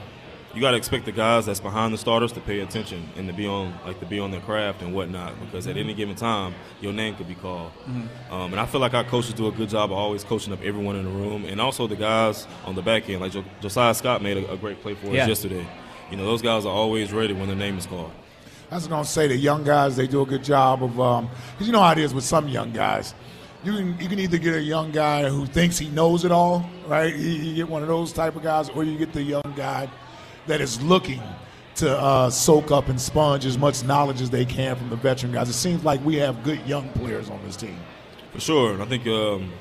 [0.54, 3.34] you got to expect the guys that's behind the starters to pay attention and to
[3.34, 5.98] be on like to be on their craft and whatnot because at any mm-hmm.
[5.98, 7.72] given time your name could be called.
[7.88, 8.34] Mm-hmm.
[8.34, 10.62] Um, and I feel like our coaches do a good job of always coaching up
[10.64, 13.22] everyone in the room and also the guys on the back end.
[13.22, 15.24] Like jo- Josiah Scott made a, a great play for Yeah.
[15.24, 15.66] us yesterday.
[16.10, 18.12] You know, those guys are always ready when their name is called.
[18.72, 21.30] I was going to say the young guys they do a good job of um,
[21.52, 23.14] because you know how it is with some young guys.
[23.64, 26.68] You can you can either get a young guy who thinks he knows it all,
[26.88, 27.14] right?
[27.14, 29.90] You, you get one of those type of guys, or you get the young guy
[30.48, 31.22] that is looking
[31.76, 35.32] to uh, soak up and sponge as much knowledge as they can from the veteran
[35.32, 35.48] guys.
[35.50, 37.78] It seems like we have good young players on this team.
[38.34, 39.52] For sure, and I think um,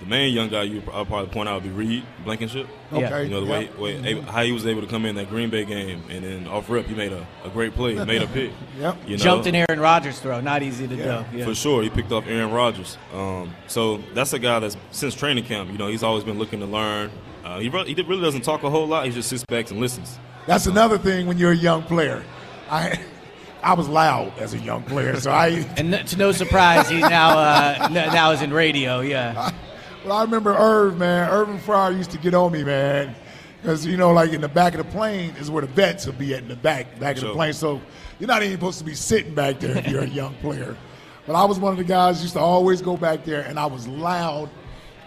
[0.00, 2.66] the main young guy you I'll probably point out would be Reed Blankenship.
[2.92, 3.24] Okay.
[3.24, 3.78] You know the way, Yep.
[3.78, 6.46] way able, how he was able to come in that Green Bay game and then
[6.48, 8.50] off rip he made a, a great play, he made a pick.
[8.78, 8.96] Yep.
[9.06, 9.22] You know?
[9.22, 10.40] Jumped in Aaron Rodgers' throw.
[10.40, 11.24] Not easy to Yeah.
[11.30, 11.38] do.
[11.38, 11.44] Yeah.
[11.44, 12.98] For sure, he picked off Aaron Rodgers.
[13.14, 15.70] Um, so that's a guy that's since training camp.
[15.70, 17.10] You know, he's always been looking to learn.
[17.44, 19.06] Uh, he, re- he really doesn't talk a whole lot.
[19.06, 20.18] He just sits back and listens.
[20.46, 22.24] That's another thing when you're a young player.
[22.70, 23.00] I
[23.62, 26.98] I was loud as a young player, so I And n- to no surprise, he
[27.00, 29.00] now uh, now is in radio.
[29.00, 29.50] Yeah.
[30.04, 31.30] Well, I remember Irv, man.
[31.30, 33.14] Irving Fryar used to get on me, man.
[33.60, 36.12] Because, you know, like in the back of the plane is where the vets will
[36.14, 37.52] be at in the back, back of the plane.
[37.52, 37.80] So
[38.18, 40.76] you're not even supposed to be sitting back there if you're a young player.
[41.24, 43.66] But I was one of the guys used to always go back there, and I
[43.66, 44.50] was loud.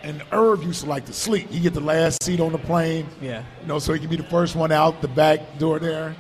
[0.06, 1.50] And Irv used to like to sleep.
[1.50, 3.08] He get the last seat on the plane.
[3.20, 3.44] Yeah.
[3.62, 6.16] You know, so he can be the first one out the back door there.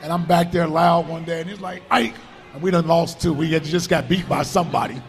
[0.00, 2.14] And I'm back there loud one day, and he's like, Ike.
[2.54, 3.34] And we done lost two.
[3.34, 5.02] We had just got beat by somebody.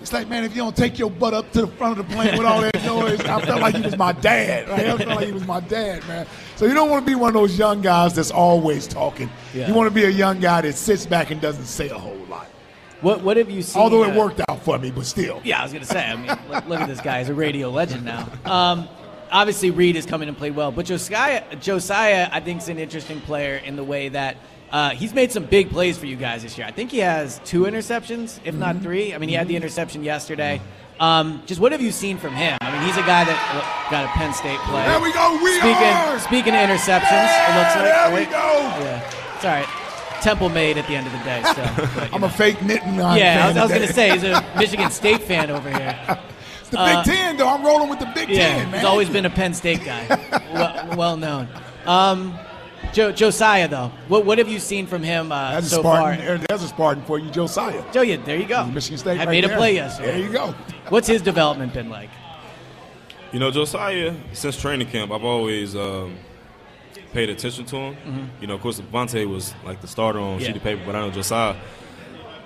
[0.00, 2.14] It's like, man, if you don't take your butt up to the front of the
[2.14, 4.68] plane with all that noise, I felt like he was my dad.
[4.68, 4.86] Right?
[4.86, 6.26] I felt like he was my dad, man.
[6.54, 9.28] So you don't want to be one of those young guys that's always talking.
[9.52, 9.66] Yeah.
[9.66, 12.14] You want to be a young guy that sits back and doesn't say a whole
[12.14, 12.25] lot.
[13.00, 13.82] What What have you seen?
[13.82, 15.40] Although it uh, worked out for me, but still.
[15.44, 16.04] Yeah, I was gonna say.
[16.04, 18.28] I mean, look, look at this guy; he's a radio legend now.
[18.44, 18.88] Um,
[19.30, 22.78] obviously, Reed is coming in and played well, but Josiah, Josiah, I think, is an
[22.78, 24.36] interesting player in the way that
[24.70, 26.66] uh, he's made some big plays for you guys this year.
[26.66, 29.14] I think he has two interceptions, if not three.
[29.14, 30.60] I mean, he had the interception yesterday.
[30.98, 32.56] Um, just what have you seen from him?
[32.62, 34.84] I mean, he's a guy that well, got a Penn State play.
[34.86, 35.38] There we go.
[35.42, 36.18] We speaking, are.
[36.18, 37.84] Speaking of interceptions, it looks like.
[37.84, 38.48] there we go.
[38.80, 39.85] Yeah, it's all right.
[40.22, 41.42] Temple made at the end of the day.
[41.44, 42.26] So, but, I'm know.
[42.26, 42.94] a fake knitting.
[42.94, 45.98] yeah, I was, I was gonna say he's a Michigan State fan over here.
[46.60, 47.48] It's the Big Ten, though.
[47.48, 48.80] I'm rolling with the Big Uh, Yeah, Ten, man.
[48.80, 50.06] he's always been a Penn State guy,
[50.52, 51.48] well, well known.
[51.86, 52.36] Um,
[52.92, 56.14] jo- Josiah, though, what what have you seen from him uh, That's a so far?
[56.14, 56.44] Spartan.
[56.48, 57.84] There's a Spartan for you, Josiah.
[57.92, 58.66] Joe, yeah, there you go.
[58.66, 59.16] Michigan State.
[59.20, 60.12] I right made a play yesterday.
[60.12, 60.54] There you go.
[60.88, 62.10] What's his development been like?
[63.32, 66.16] You know, Josiah, since training camp, I've always um,
[67.12, 68.30] paid attention to him.
[68.40, 70.46] You know, of course, Vontae was like the starter on Yeah.
[70.48, 71.56] sheet of paper, but I know Josiah.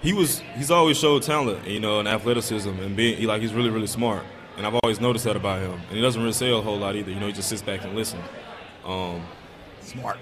[0.03, 0.41] He was.
[0.57, 3.87] He's always showed talent, you know, and athleticism, and being he, like he's really, really
[3.87, 4.23] smart.
[4.57, 5.73] And I've always noticed that about him.
[5.89, 7.11] And he doesn't really say a whole lot either.
[7.11, 8.23] You know, he just sits back and listens.
[8.85, 9.23] Um,
[9.81, 10.19] Smart.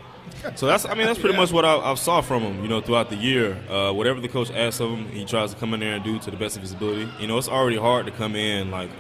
[0.55, 2.63] so that's, I mean, that's pretty much what I, I saw from him.
[2.63, 5.59] You know, throughout the year, uh, whatever the coach asks of him, he tries to
[5.59, 7.09] come in there and do to the best of his ability.
[7.21, 8.91] You know, it's already hard to come in like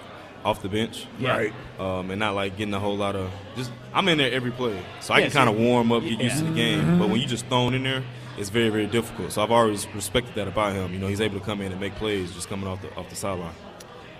[0.44, 1.52] off the bench, Right.
[1.78, 3.70] um, and not like getting a whole lot of just.
[3.92, 6.20] I'm in there every play, so I Yeah, can so- kind of warm up, get
[6.20, 6.98] used to the game.
[6.98, 8.02] But when you just thrown in there,
[8.36, 9.32] it's very, very difficult.
[9.32, 10.92] So I've always respected that about him.
[10.92, 13.08] You know, he's able to come in and make plays just coming off the off
[13.10, 13.54] the sideline.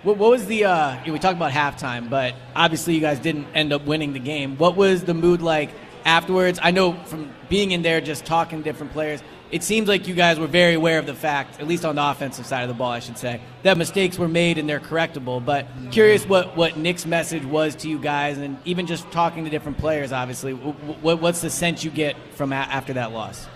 [0.03, 0.65] What, what was the?
[0.65, 4.13] Uh, you know, we talked about halftime, but obviously you guys didn't end up winning
[4.13, 4.57] the game.
[4.57, 5.69] What was the mood like
[6.05, 6.59] afterwards?
[6.61, 10.13] I know from being in there, just talking to different players, it seems like you
[10.13, 12.75] guys were very aware of the fact, at least on the offensive side of the
[12.75, 15.43] ball, I should say, that mistakes were made and they're correctable.
[15.43, 19.49] But curious what what Nick's message was to you guys, and even just talking to
[19.49, 20.11] different players.
[20.11, 23.47] Obviously, what, what's the sense you get from a- after that loss?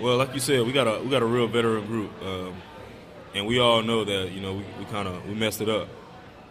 [0.00, 2.54] Well, like you said, we got a we got a real veteran group, um,
[3.34, 5.88] and we all know that you know we, we kind of we messed it up.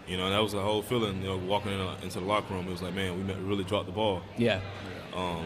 [0.08, 1.22] You know, that was the whole feeling.
[1.22, 3.64] You know, walking in, uh, into the locker room, it was like, man, we really
[3.64, 4.22] dropped the ball.
[4.38, 4.60] Yeah.
[5.16, 5.46] Um,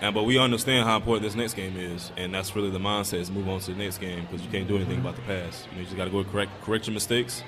[0.00, 3.18] and but we understand how important this next game is, and that's really the mindset
[3.18, 5.66] is move on to the next game because you can't do anything about the past.
[5.66, 7.42] You know, you just got to go correct correct your mistakes,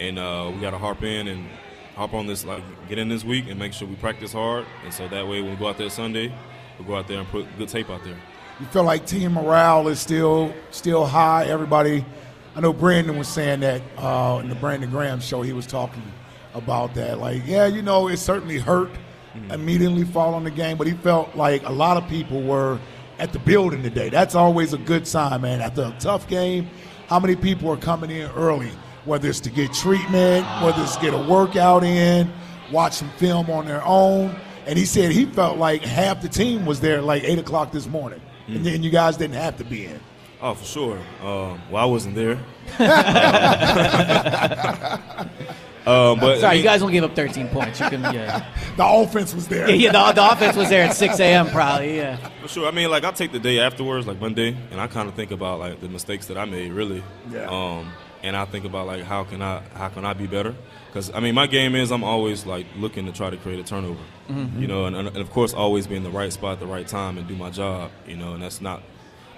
[0.00, 1.46] and uh, we got to harp in and
[1.94, 4.92] harp on this like get in this week and make sure we practice hard, and
[4.92, 6.32] so that way when we go out there Sunday,
[6.78, 8.16] we'll go out there and put good tape out there.
[8.60, 11.46] You feel like team morale is still still high.
[11.46, 12.04] Everybody,
[12.56, 15.42] I know Brandon was saying that uh, in the Brandon Graham show.
[15.42, 16.02] He was talking
[16.54, 17.18] about that.
[17.18, 18.90] Like, yeah, you know, it certainly hurt
[19.50, 22.78] immediately following the game, but he felt like a lot of people were
[23.18, 24.08] at the building today.
[24.08, 25.60] That's always a good sign, man.
[25.60, 26.68] After a tough game,
[27.08, 28.70] how many people are coming in early?
[29.04, 32.32] Whether it's to get treatment, whether it's to get a workout in,
[32.70, 34.34] watch some film on their own.
[34.66, 37.88] And he said he felt like half the team was there like eight o'clock this
[37.88, 40.00] morning, and then you guys didn't have to be in.
[40.40, 40.98] Oh, for sure.
[41.20, 42.38] Um, well, I wasn't there.
[45.86, 47.80] um, but I Sorry, mean- you guys only gave up 13 points.
[47.80, 48.46] You can, yeah.
[48.76, 49.68] The offense was there.
[49.68, 51.48] Yeah, yeah the, the offense was there at 6 a.m.
[51.50, 51.96] probably.
[51.96, 52.16] Yeah.
[52.42, 52.68] For sure.
[52.68, 55.30] I mean, like I take the day afterwards, like Monday, and I kind of think
[55.30, 57.02] about like the mistakes that I made, really.
[57.30, 57.48] Yeah.
[57.50, 57.92] Um,
[58.22, 60.54] and I think about like how can I how can I be better?
[60.86, 63.64] Because I mean, my game is I'm always like looking to try to create a
[63.64, 64.00] turnover.
[64.28, 66.88] You know, and, and of course, always be in the right spot at the right
[66.88, 67.90] time and do my job.
[68.06, 68.82] You know, and that's not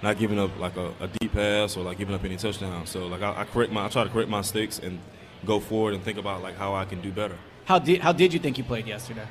[0.01, 2.91] not giving up like a, a deep pass or like giving up any touchdowns.
[2.91, 4.99] So like I, I correct my I try to correct my mistakes and
[5.45, 7.37] go forward and think about like how I can do better.
[7.65, 9.25] How did how did you think you played yesterday?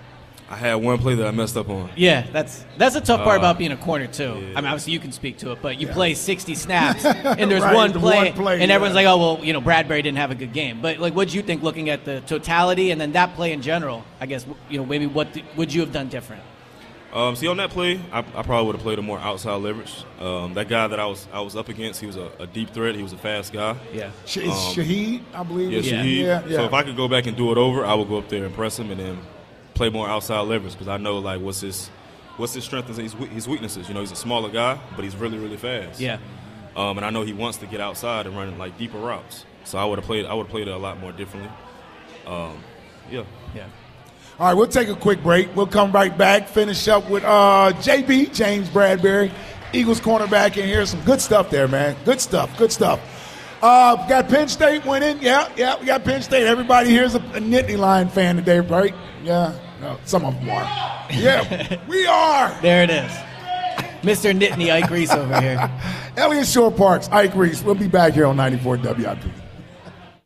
[0.50, 1.88] I had one play that I messed up on.
[1.96, 4.32] Yeah, that's that's a tough part Uh, about being a corner too.
[4.54, 7.04] I mean, obviously you can speak to it, but you play 60 snaps
[7.40, 10.02] and there's Right, one, play, one play, and everyone's like, "Oh, well, you know, Bradberry
[10.02, 12.90] didn't have a good game." But like, what do you think, looking at the totality
[12.90, 14.04] and then that play in general?
[14.20, 16.42] I guess you know maybe what th- would you have done different?
[17.14, 20.04] Um, see, on that play, I, I probably would have played a more outside leverage.
[20.20, 22.70] Um, that guy that I was I was up against, he was a, a deep
[22.70, 22.96] threat.
[22.96, 23.76] He was a fast guy.
[23.92, 24.10] Yeah.
[24.26, 25.70] Sh- is Shaheed, I believe.
[25.70, 26.18] Yeah, is- Shaheed.
[26.22, 26.56] Yeah, yeah.
[26.56, 28.44] So if I could go back and do it over, I would go up there
[28.44, 29.18] and press him, and then
[29.74, 31.88] play more outside leverage because I know like what's his
[32.36, 33.86] what's his strengths and his, his weaknesses.
[33.88, 36.00] You know, he's a smaller guy, but he's really really fast.
[36.00, 36.18] Yeah.
[36.76, 39.44] Um, and I know he wants to get outside and run like deeper routes.
[39.62, 41.52] So I would have played I would have played it a lot more differently.
[42.26, 42.58] Um,
[43.08, 43.22] yeah.
[43.54, 43.66] Yeah.
[44.36, 45.54] All right, we'll take a quick break.
[45.54, 49.32] We'll come right back, finish up with uh, JB, James Bradberry,
[49.72, 50.84] Eagles cornerback in here.
[50.86, 51.96] Some good stuff there, man.
[52.04, 53.00] Good stuff, good stuff.
[53.62, 55.22] Uh, got Penn State winning.
[55.22, 56.48] Yeah, yeah, we got Penn State.
[56.48, 58.92] Everybody here's a, a Nittany Lion fan today, right?
[59.22, 61.06] Yeah, no, some of them are.
[61.12, 62.60] Yeah, we are.
[62.60, 63.12] There it is,
[64.02, 64.36] Mr.
[64.36, 65.70] Nittany Ike Reese over here.
[66.16, 67.62] Eliot Shorr-Parks, Ike Reese.
[67.62, 69.43] We'll be back here on 94 WIP.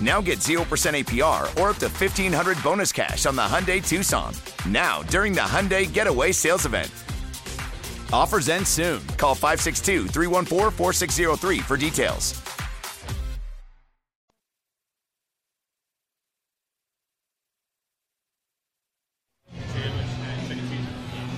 [0.00, 4.32] Now get 0% APR or up to 1500 bonus cash on the Hyundai Tucson.
[4.68, 6.90] Now, during the Hyundai Getaway Sales Event.
[8.12, 9.04] Offers end soon.
[9.16, 12.40] Call 562 314 4603 for details.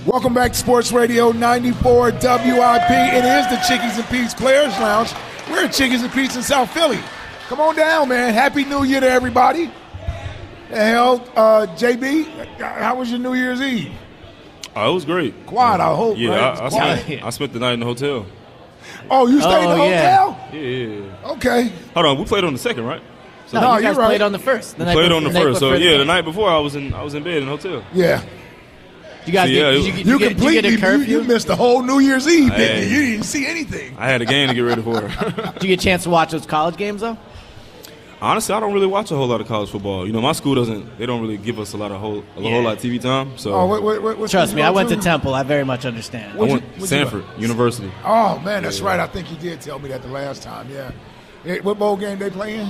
[0.05, 2.21] Welcome back to Sports Radio 94 WIP.
[2.21, 5.13] It is the Chickies and Pete's Players Lounge.
[5.49, 6.99] We're at Chickies and Pete's in South Philly.
[7.51, 8.33] Come on down, man.
[8.33, 9.69] Happy New Year to everybody.
[10.69, 12.25] The hell, uh, JB,
[12.61, 13.91] how was your New Year's Eve?
[14.73, 15.45] Oh, it was great.
[15.47, 16.17] Quiet, I hope.
[16.17, 16.57] Yeah, right?
[16.61, 18.25] I, I, spent, I spent the night in the hotel.
[19.09, 20.49] Oh, you stayed in the Oh, hotel?
[20.53, 20.87] Yeah, yeah,
[21.23, 21.27] yeah.
[21.31, 21.73] Okay.
[21.93, 23.01] Hold on, we played on the second, right?
[23.47, 24.07] So No, No, you guys you're right.
[24.07, 24.77] played on the first.
[24.77, 25.59] The we night played before- on the night first.
[25.59, 26.07] So yeah, the game.
[26.07, 27.83] night before I was in I was in bed in the hotel.
[27.93, 28.23] Yeah.
[29.25, 30.53] You guys So, get, yeah, did it- you, get- You, you, get, did you completely
[30.61, 31.17] get a you, curfew?
[31.19, 32.95] you missed the whole New Year's Eve, didn't you?
[32.97, 33.93] You didn't see anything.
[33.97, 35.01] I had a game to get ready for.
[35.01, 37.17] Did you get a chance to watch those college games though?
[38.21, 40.05] Honestly, I don't really watch a whole lot of college football.
[40.05, 40.99] You know, my school doesn't.
[40.99, 42.49] They don't really give us a lot of whole a Yeah.
[42.51, 43.35] whole lot of TV time.
[43.37, 45.01] So Oh, wait, wait, wait, Trust me, I went to to?
[45.01, 45.33] Temple.
[45.33, 46.33] I very much understand.
[46.33, 47.91] I What'd went you- what'd you Samford University.
[48.05, 48.99] Oh, man, that's right.
[48.99, 50.91] I think you did tell me that the last time, yeah.
[51.43, 52.69] Hey, what bowl game they playing?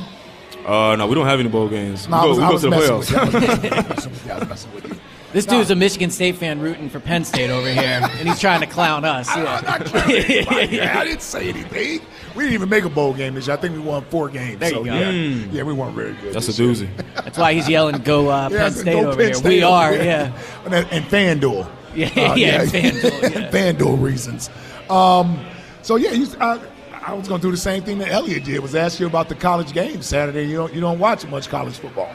[0.66, 2.08] Uh, no, we don't have any bowl games.
[2.08, 3.18] No, we go, I we go to the messing with you.
[3.18, 3.90] I was playoffs.
[3.90, 4.32] messing with you.
[4.32, 5.00] I was messing with you.
[5.34, 8.60] This dude's a Michigan State fan rooting for Penn State over here, and he's trying
[8.62, 9.30] to clown us.
[9.30, 10.92] I, I'm not trying to.
[11.00, 12.02] I didn't say anything.
[12.36, 13.56] We didn't even make a bowl game this year.
[13.58, 14.60] I think we won four games.
[14.60, 14.84] There you go.
[14.84, 15.54] Yeah, Mm.
[15.54, 16.34] yeah, we weren't very good.
[16.34, 16.88] That's a doozy.
[17.15, 19.63] That's why he's yelling, "Go uh, Yeah, Penn State go over Penn here." State we
[19.63, 20.04] are, here.
[20.04, 20.32] yeah.
[20.65, 21.70] And, and FanDuel.
[21.96, 23.52] Yeah, Uh, yeah, FanDuel, yeah.
[23.52, 24.50] FanDuel reasons.
[24.89, 25.38] Um,
[25.82, 26.58] so yeah, you, I,
[27.06, 28.60] I was going to do the same thing that Eliot did.
[28.62, 30.46] Was ask you about the college games Saturday.
[30.46, 32.13] You don't you don't watch much college football.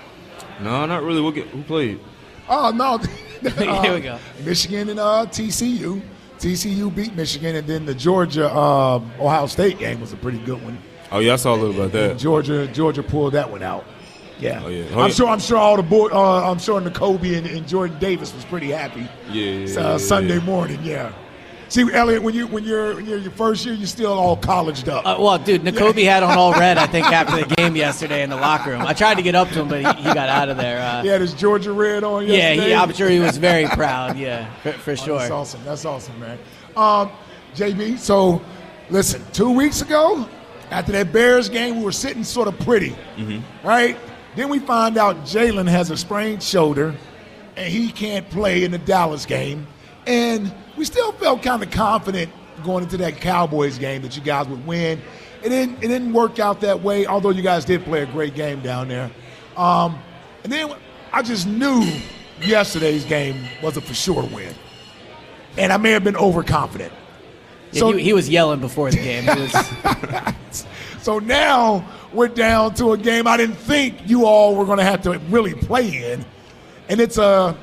[0.63, 1.21] No, not really.
[1.21, 2.01] What get, who played?
[2.49, 2.97] Oh no!
[3.51, 4.19] Here we go.
[4.45, 6.01] Michigan and uh, TCU.
[6.39, 10.63] TCU beat Michigan, and then the Georgia um, Ohio State game was a pretty good
[10.63, 10.79] one.
[11.11, 12.19] Oh yeah, I saw a little about that.
[12.19, 13.85] Georgia Georgia pulled that one out.
[14.39, 14.63] Yeah.
[14.65, 14.99] Oh, yeah.
[14.99, 15.29] I'm sure.
[15.29, 16.13] I'm sure all the board.
[16.13, 19.09] Uh, I'm sure Nakobe and, and Jordan Davis was pretty happy.
[19.31, 20.45] Yeah, yeah, uh, yeah, Sunday yeah.
[20.45, 20.79] morning.
[20.83, 21.13] Yeah.
[21.69, 24.89] See, Eliot, when you when you're when you're your first year, you're still all colleged
[24.89, 25.05] up.
[25.05, 26.79] Uh, well, dude, Nakobe had on all red.
[26.79, 28.83] I think after the game yesterday in the locker room.
[28.83, 30.81] I tried to get up to him, but he, he got out of there.
[30.81, 32.25] Uh, he had his Georgia red on.
[32.27, 34.17] yeah, he, I'm sure he was very proud.
[34.17, 35.19] Yeah, for, for Oh, sure.
[35.19, 35.65] That's awesome.
[35.65, 36.39] That's awesome, man.
[36.77, 37.11] Um,
[37.57, 38.41] JB, so
[38.89, 40.29] listen, two weeks ago,
[40.71, 43.67] after that Bears game, we were sitting sort of pretty, Mm-hmm.
[43.67, 43.97] right?
[44.37, 46.95] Then we find out Jalen has a sprained shoulder
[47.57, 49.67] and he can't play in the Dallas game.
[50.07, 52.31] And we still felt kind of confident
[52.65, 55.01] going into that Cowboys game that you guys would win.
[55.43, 58.35] It didn't, it didn't work out that way, although you guys did play a great
[58.35, 59.11] game down there.
[59.57, 59.99] Um,
[60.45, 60.75] and then
[61.13, 61.85] I just knew
[62.41, 64.55] yesterday's game was a for sure win.
[65.59, 66.93] And I may have been overconfident.
[67.73, 69.27] Yeah, he, he was yelling before the game.
[69.27, 70.35] Was,
[71.07, 74.85] So now we're down to a game I didn't think you all were going to
[74.85, 76.25] have to really play in,
[76.89, 77.57] and it's a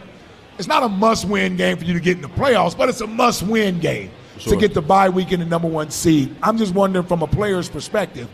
[0.58, 3.08] it's not a must-win game for you to get in the playoffs, but it's a
[3.08, 4.54] must-win game Sure.
[4.54, 6.36] to get the bye week and the number one seed.
[6.42, 8.28] I'm just wondering from a player's perspective,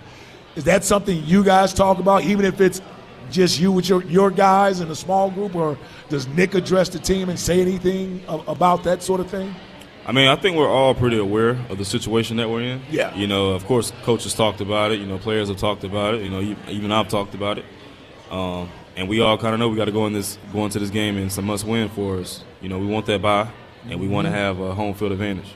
[0.55, 2.81] is that something you guys talk about, even if it's
[3.29, 5.77] just you with your, your guys in a small group, or
[6.07, 9.53] does Nick address the team and say anything about that sort of thing?
[10.07, 12.81] I mean, I think we're all pretty aware of the situation that we're in.
[12.89, 13.13] Yeah.
[13.15, 14.99] You know, of course, coaches talked about it.
[14.99, 16.23] You know, players have talked about it.
[16.23, 17.65] You know, even I've talked about it.
[18.31, 20.77] Um, and we all kind of know we got to go in this, go into
[20.77, 22.43] this game, and it's a must-win for us.
[22.59, 23.49] You know, we want that bye,
[23.87, 25.55] and we want to have a home field advantage.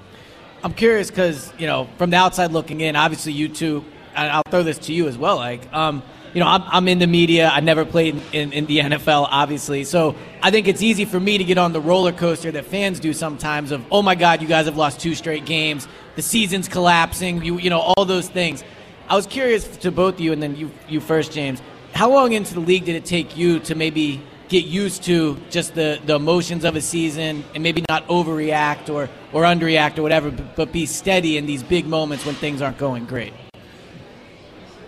[0.64, 3.84] I'm curious because you know, from the outside looking in, obviously you two,
[4.16, 5.36] and I'll throw this to you as well.
[5.36, 6.04] Like, um,
[6.34, 7.50] you know, I'm, I'm in the media.
[7.50, 11.38] I never played in, in the NFL, obviously, so I think it's easy for me
[11.38, 13.72] to get on the roller coaster that fans do sometimes.
[13.74, 15.86] Of oh my God, you guys have lost two straight games.
[16.16, 17.44] The season's collapsing.
[17.44, 18.64] You you know all those things.
[19.10, 21.62] I was curious to both of you, and then you you first, James.
[21.94, 25.76] How long into the league did it take you to maybe get used to just
[25.76, 30.32] the, the emotions of a season and maybe not overreact or, or underreact or whatever,
[30.32, 33.34] but, but be steady in these big moments when things aren't going great?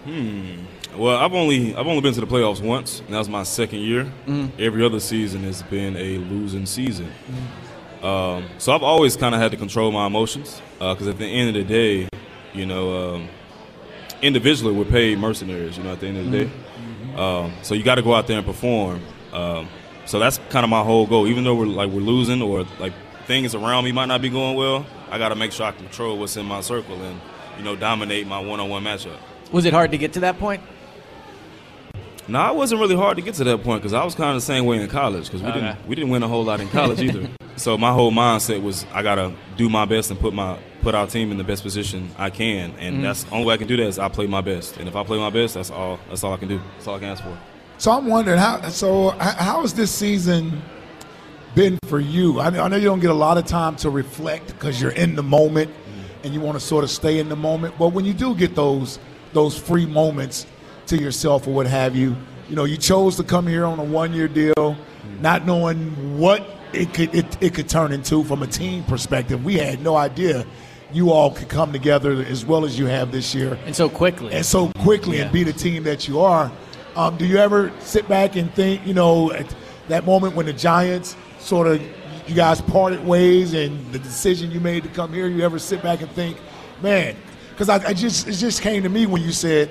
[0.04, 0.66] Hmm.
[0.96, 3.80] Well, I've only I've only been to the playoffs once, and that was my second
[3.80, 4.10] year.
[4.28, 4.52] Mhm.
[4.58, 7.12] Every other season has been a losing season.
[8.02, 11.50] Um, so I've always kind of had to control my emotions because at the end
[11.50, 12.08] of the day,
[12.54, 13.28] you know, um,
[14.22, 15.78] individually we're paid mercenaries.
[15.78, 16.52] You know, at the end of the day,
[17.16, 19.02] um, so you got to go out there and perform.
[19.34, 19.68] Um,
[20.06, 21.28] so that's kind of my whole goal.
[21.28, 22.94] Even though we're like we're losing or like
[23.26, 26.18] things around me might not be going well, I got to make sure I control
[26.18, 27.20] what's in my circle and
[27.58, 29.18] you know dominate my one-on-one matchup.
[29.52, 30.62] Was it hard to get to that point?
[32.28, 34.36] No, it wasn't really hard to get to that point because I was kind of
[34.38, 35.60] the same way in college because we Okay.
[35.62, 37.30] didn't we didn't win a whole lot in college either.
[37.56, 41.08] So my whole mindset was I gotta do my best and put my put our
[41.08, 43.02] team in the best position I can, and Mhm.
[43.02, 44.78] that's the only way I can do that is I play my best.
[44.78, 46.60] And if I play my best, that's all that's all I can do.
[46.76, 47.36] That's all I can ask for.
[47.80, 48.62] So I'm wondering how.
[48.70, 50.62] So how has this season
[51.56, 52.40] been for you?
[52.40, 54.92] I know, I know you don't get a lot of time to reflect because you're
[54.92, 55.72] in the moment
[56.24, 57.74] and you want to sort of stay in the moment.
[57.80, 59.00] But when you do get those
[59.34, 60.46] those free moments
[60.86, 62.16] to yourself or what have you,
[62.48, 64.78] you know, you chose to come here on a one year deal,
[65.20, 69.44] not knowing what it could it, it could turn into from a team perspective.
[69.44, 70.46] We had no idea
[70.94, 74.34] you all could come together as well as you have this year and so quickly
[74.34, 76.52] and so quickly and be the team that you are.
[76.96, 79.54] Um, do you ever sit back and think, you know, at
[79.90, 81.82] that moment when the Giants sort of
[82.28, 85.28] you guys parted ways and the decision you made to come here?
[85.28, 86.38] You ever sit back and think,
[86.82, 87.16] man?
[87.50, 89.70] Because I, I just it just came to me when you said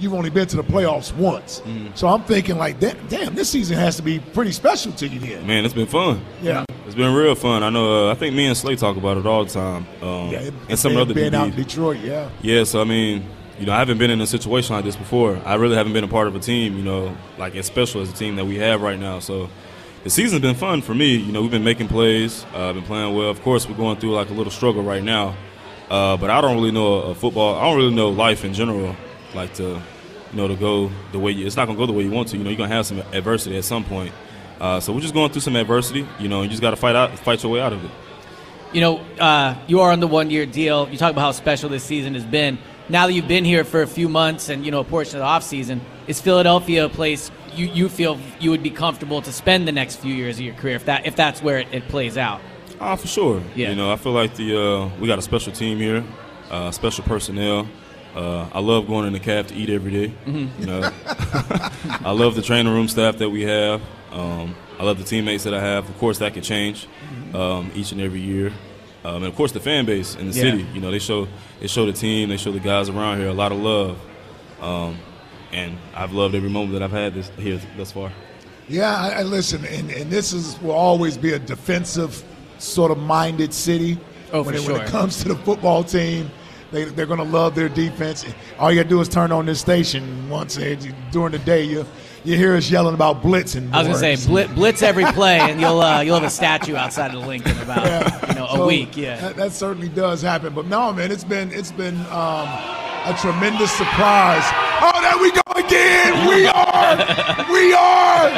[0.00, 1.62] you've only been to the playoffs once.
[1.94, 5.18] So I'm thinking like, damn, damn, this season has to be pretty special to you
[5.20, 5.46] then.
[5.46, 6.24] Man, it's been fun.
[6.42, 6.64] Yeah.
[6.86, 7.62] It's been real fun.
[7.62, 8.08] I know.
[8.08, 9.86] Uh, I think me and Slay talk about it all the time.
[10.02, 12.28] Um, Yeah, it- and some other being out in Detroit, yeah.
[12.40, 13.24] Yeah, so I mean,
[13.60, 15.38] you know, I haven't been in a situation like this before.
[15.44, 18.10] I really haven't been a part of a team, you know, like as special as
[18.10, 19.18] the team that we have right now.
[19.18, 19.50] So
[20.04, 21.16] the season's been fun for me.
[21.16, 23.28] You know, we've been making plays, uh, been playing well.
[23.28, 25.34] Of course, we're going through like a little struggle right now,
[25.90, 27.56] uh, but I don't really know uh, football.
[27.56, 28.94] I don't really know life in general,
[29.34, 29.80] like to, you
[30.34, 32.36] know, to go the way you, it's not gonna go the way you want to.
[32.36, 34.12] You know, you're gonna have some adversity at some point.
[34.60, 36.96] Uh, so we're just going through some adversity, you know, you just got to fight
[36.96, 37.90] out, fight your way out of it.
[38.72, 40.88] You know, uh, you are on the one year deal.
[40.90, 42.58] You talk about how special this season has been.
[42.88, 45.20] Now that you've been here for a few months and, you know, a portion of
[45.20, 49.68] the offseason, is Philadelphia a place you, you feel you would be comfortable to spend
[49.68, 52.16] the next few years of your career if that if that's where it, it plays
[52.16, 52.40] out?
[52.80, 53.42] Ah, for sure.
[53.54, 53.70] Yeah.
[53.70, 56.04] You know, I feel like the uh, we got a special team here,
[56.50, 57.68] uh, special personnel.
[58.14, 60.12] Uh, I love going in the cab to eat every day.
[60.26, 60.48] Mhm.
[60.60, 60.90] You know,
[62.04, 63.80] I love the training room staff that we have.
[64.12, 65.88] Um, I love the teammates that I have.
[65.88, 66.86] Of course, that can change
[67.34, 68.52] um, each and every year.
[69.04, 70.42] Um, and of course, the fan base in the Yeah.
[70.42, 70.66] city.
[70.74, 71.28] You know, they show
[71.60, 73.98] they show the team, they show the guys around here a lot of love.
[74.60, 74.96] Um,
[75.52, 78.10] and I've loved every moment that I've had this here thus far.
[78.68, 82.22] Yeah, I, I listen, and, and this is will always be a defensive
[82.58, 83.96] sort of minded city.
[84.32, 86.30] Oh, when for it, When it comes to the football team,
[86.70, 88.24] they, they're going to love their defense.
[88.58, 90.56] All you got to do is turn on this station once
[91.12, 91.62] during the day.
[91.64, 91.86] You
[92.24, 93.72] you hear us yelling about blitzing.
[93.72, 96.74] I was gonna say blitz, blitz every play, and you'll uh, you'll have a statue
[96.74, 98.96] outside of in about you know a So, week.
[98.96, 99.20] Yeah.
[99.20, 100.52] that, that certainly does happen.
[100.52, 102.48] But no, man, it's been it's been um,
[103.06, 104.42] a tremendous surprise.
[104.82, 106.28] Oh, there we go again.
[106.28, 106.96] We are,
[107.52, 108.30] we are.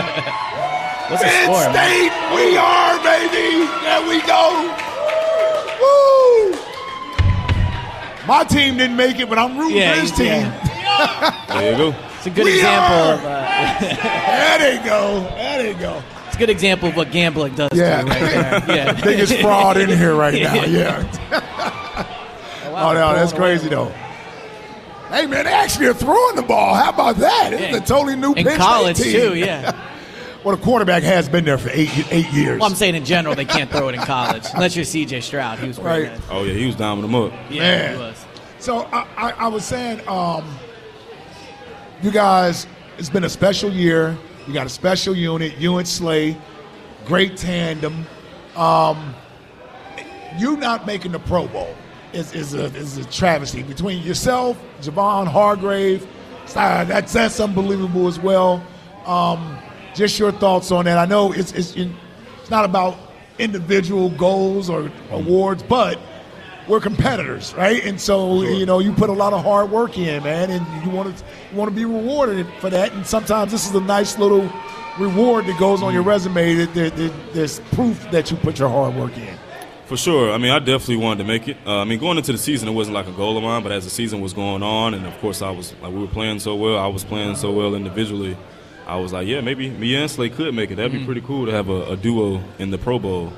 [1.10, 1.72] What's Penn?
[1.72, 3.66] State, we are, baby.
[3.82, 4.76] There we go.
[5.80, 6.19] Woo!
[8.26, 10.26] My team didn't make it, but I'm rooting Yeah, for his team.
[10.26, 11.46] yeah.
[11.60, 11.94] There you go.
[12.16, 13.14] It's a good We example are.
[13.14, 13.24] of.
[13.24, 15.20] Uh, there they go.
[15.34, 16.02] There they go.
[16.26, 18.02] it's a good example of what gambling does Yeah.
[18.02, 18.62] you right there.
[18.76, 19.00] Yeah.
[19.04, 20.54] Biggest fraud in here right now.
[20.54, 20.66] Yeah.
[20.66, 21.06] Yeah.
[22.82, 23.92] Oh no, that's crazy though.
[25.10, 26.74] Hey man, they actually are throwing the ball.
[26.74, 27.52] How about that?
[27.52, 27.76] It's Yeah.
[27.76, 29.12] a totally new In college team.
[29.12, 29.72] too, yeah.
[30.44, 32.60] Well, the quarterback has been there for eight eight years.
[32.60, 35.20] Well, I'm saying in general they can't throw it in college unless you're C.J.
[35.20, 35.58] Stroud.
[35.58, 36.14] He was pretty Right.
[36.20, 36.22] good.
[36.30, 37.32] Oh yeah, he was down with them up.
[37.50, 37.94] Yeah, Man.
[37.96, 38.26] he was.
[38.58, 40.44] So I, I, I was saying, um,
[42.02, 42.66] you guys,
[42.98, 44.16] it's been a special year.
[44.46, 46.36] You got a special unit, you and Slay,
[47.06, 48.06] great tandem.
[48.56, 49.14] Um,
[50.38, 51.74] you not making the Pro Bowl
[52.12, 56.06] is, is, a, is a travesty between yourself, Javon Hargrave.
[56.56, 58.64] uh, That's that's unbelievable as well.
[59.06, 59.58] Um,
[59.94, 60.98] just your thoughts on that.
[60.98, 62.96] I know it's it's, it's not about
[63.38, 65.98] individual goals or awards, but
[66.68, 67.84] we're competitors, right?
[67.84, 70.90] And so you know you put a lot of hard work in, man, and you
[70.90, 72.92] want to you want to be rewarded for that.
[72.92, 74.50] And sometimes this is a nice little
[74.98, 78.68] reward that goes on your resume that there, there, there's proof that you put your
[78.68, 79.36] hard work in.
[79.86, 80.30] For sure.
[80.30, 81.56] I mean, I definitely wanted to make it.
[81.66, 83.72] Uh, I mean, going into the season, it wasn't like a goal of mine, but
[83.72, 86.38] as the season was going on, and of course, I was like, we were playing
[86.38, 88.36] so well, I was playing so well individually.
[88.86, 90.76] I was like, yeah, maybe me and Slay could make it.
[90.76, 93.32] That'd be pretty cool to have a, a duo in the Pro Bowl.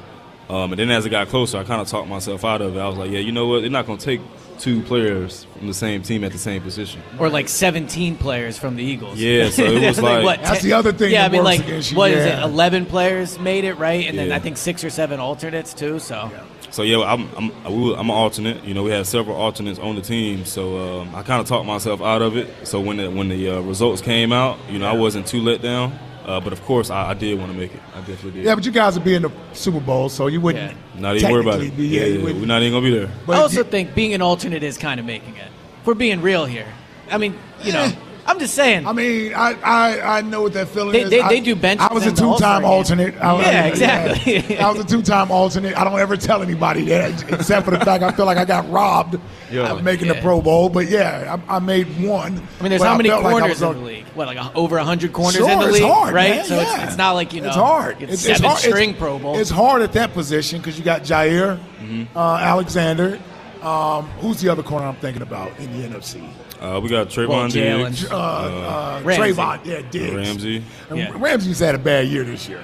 [0.49, 2.81] Um, and then as it got closer, I kind of talked myself out of it.
[2.81, 3.61] I was like, yeah, you know what?
[3.61, 4.21] They're not going to take
[4.59, 7.03] two players from the same team at the same position.
[7.19, 9.19] Or like 17 players from the Eagles.
[9.19, 11.45] Yeah, so it was like- what, That's 10 the other thing Yeah, that I mean,
[11.45, 12.39] works like against you, what is it?
[12.39, 14.07] 11 players made it, right?
[14.07, 15.99] And then I think six or seven alternates too.
[15.99, 16.31] So
[16.73, 18.65] So yeah, I'm I'm we were- I'm an alternate.
[18.65, 21.67] You know, we had several alternates on the team, so um, I kind of talked
[21.67, 22.49] myself out of it.
[22.67, 25.63] So when the when the uh, results came out, you know, I wasn't too let
[25.63, 25.93] down.
[26.25, 27.81] Uh, but of course, I, I did want to make it.
[27.95, 28.45] I definitely did.
[28.45, 30.77] Yeah, but you guys would be in the Super Bowl, so you wouldn't.
[30.99, 31.77] not even worry about it.
[31.77, 33.11] Be, yeah, you yeah, wouldn't- we're not even gonna be there.
[33.27, 35.49] But I also you- think being an alternate is kind of making it.
[35.81, 36.69] If we're being real here.
[37.11, 37.93] I mean, you know, Eh.
[38.25, 38.87] I'm just saying.
[38.87, 41.11] I mean, I, I, I know what that feeling They- is.
[41.11, 41.81] they- I, they do bench.
[41.81, 43.17] I was a in the All-Star two-time alternate.
[43.17, 44.55] I was- Yeah, exactly.
[44.57, 44.67] yeah.
[44.67, 45.77] I was a two-time alternate.
[45.77, 48.71] I don't ever tell anybody that, except for the fact I feel like I got
[48.71, 49.19] robbed
[49.51, 49.73] Yeah.
[49.73, 50.69] of making the Pro Bowl.
[50.69, 52.41] But yeah, I, I made one.
[52.59, 54.05] I mean, there's how many felt like I corners was in on- the league?
[54.15, 56.31] What, like a, over 100 corners Sure, in the it's league, hard, right?
[56.37, 56.75] man, So yeah.
[56.77, 58.01] it's, it's not like you know, it's hard.
[58.03, 58.59] It's, seven hard.
[58.59, 59.39] string It's- Pro Bowl.
[59.39, 62.17] It's hard at that position because you got Jaire, Mm-hmm.
[62.17, 63.19] uh, Alexander.
[63.63, 66.29] Um, who's the other corner I'm thinking about in the NFC?
[66.61, 69.33] Uh, we got Trevon Well, Diggs, Uh, uh, Ramsey.
[69.35, 70.15] Trevon, yeah, Diggs.
[70.15, 70.65] Ramsey.
[70.91, 71.13] And Yeah.
[71.17, 72.61] Ramsey's had a bad year this year.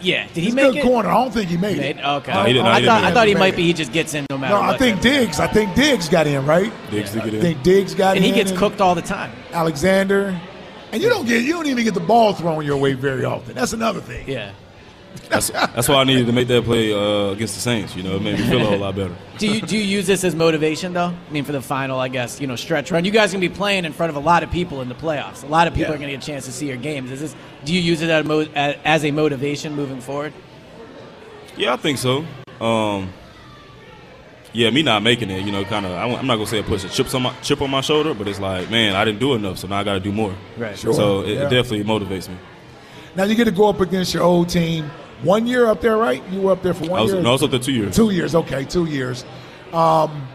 [0.00, 0.26] yeah.
[0.28, 0.82] Did he He's a make good it?
[0.84, 1.08] corner.
[1.08, 1.96] I don't think he made, Made?
[1.98, 2.04] it.
[2.04, 2.32] Okay.
[2.32, 3.38] No, he didn't- I he thought I thought he it.
[3.38, 3.64] might be.
[3.64, 4.74] He just gets in no matter No, what.
[4.74, 5.40] I think Diggs.
[5.40, 6.72] I think Diggs got in right.
[6.90, 8.32] Diggs to get I think Diggs got and in.
[8.32, 9.32] he gets cooked all the time.
[9.52, 10.38] Alexander,
[10.92, 13.54] and you don't get you don't even get the ball thrown your way very often.
[13.56, 14.24] That's another thing.
[14.28, 14.50] Yeah.
[15.28, 17.94] That's, that's why I needed to make that play uh, against the Saints.
[17.94, 19.14] You know, it made me feel a whole lot better.
[19.38, 21.12] Do you do you use this as motivation though?
[21.28, 23.04] I mean, for the final, I guess you know stretch run.
[23.04, 25.44] You guys can be playing in front of a lot of people in the playoffs.
[25.44, 25.94] A lot of people Yeah.
[25.94, 27.10] are going to get a chance to see your games.
[27.12, 27.36] Is this?
[27.64, 30.32] Do you use it as a, mo- as as a motivation moving forward?
[31.56, 32.24] Yeah, I think so.
[32.60, 33.12] Um,
[34.52, 35.92] yeah, me not making it, you know, kind of.
[35.92, 38.26] I'm not gonna say it puts a chips on my chip on my shoulder, but
[38.26, 40.34] it's like, man, I didn't do enough, so now I got to do more.
[40.56, 40.76] Right.
[40.76, 40.92] Sure.
[40.94, 41.46] So it, Yeah.
[41.46, 42.36] it definitely motivates me.
[43.16, 44.90] Now you get to go up against your old team.
[45.22, 46.22] One year up there, right?
[46.30, 47.22] You were up there for one I was, year.
[47.22, 47.96] no, I was up there two years.
[47.96, 49.24] Two years, okay, two years.
[49.72, 50.26] Um,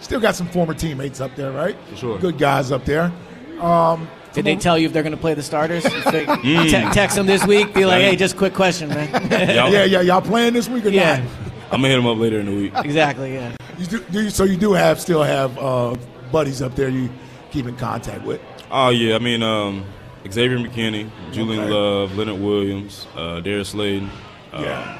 [0.00, 1.76] still got some former teammates up there, right?
[1.90, 2.18] For sure.
[2.18, 3.12] Good guys up there.
[3.60, 5.84] Um, Did they tell you if they're going to play the starters?
[5.84, 5.90] They-
[6.26, 6.64] Mm.
[6.64, 7.72] te- text them this week.
[7.72, 9.10] Be like, hey, just quick question, man.
[9.54, 11.18] Y'all- yeah, yeah, y'all playing this week or Yeah.
[11.18, 11.28] not?
[11.70, 12.72] I'm gonna hit them up later in the week.
[12.84, 13.34] exactly.
[13.34, 13.54] Yeah.
[13.78, 15.94] You do, do you, so you do have still have uh,
[16.32, 17.08] buddies up there you
[17.52, 18.40] keep in contact with.
[18.70, 19.84] Oh yeah, I mean um,
[20.30, 21.72] Xavier McKinney, Julian Okay.
[21.72, 24.10] Love, Leonard Williams, uh, Darius Slayton,
[24.52, 24.98] uh, Yeah.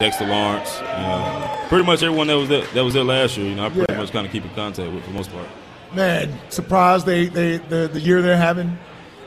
[0.00, 0.78] Dexter Lawrence.
[0.80, 3.48] You know, pretty much everyone that was there, that was there last year.
[3.48, 3.98] You know, I pretty Yeah.
[4.00, 5.46] much kind of keep in contact with for the most part.
[5.94, 8.76] Man, surprised they, they the, the year they're having.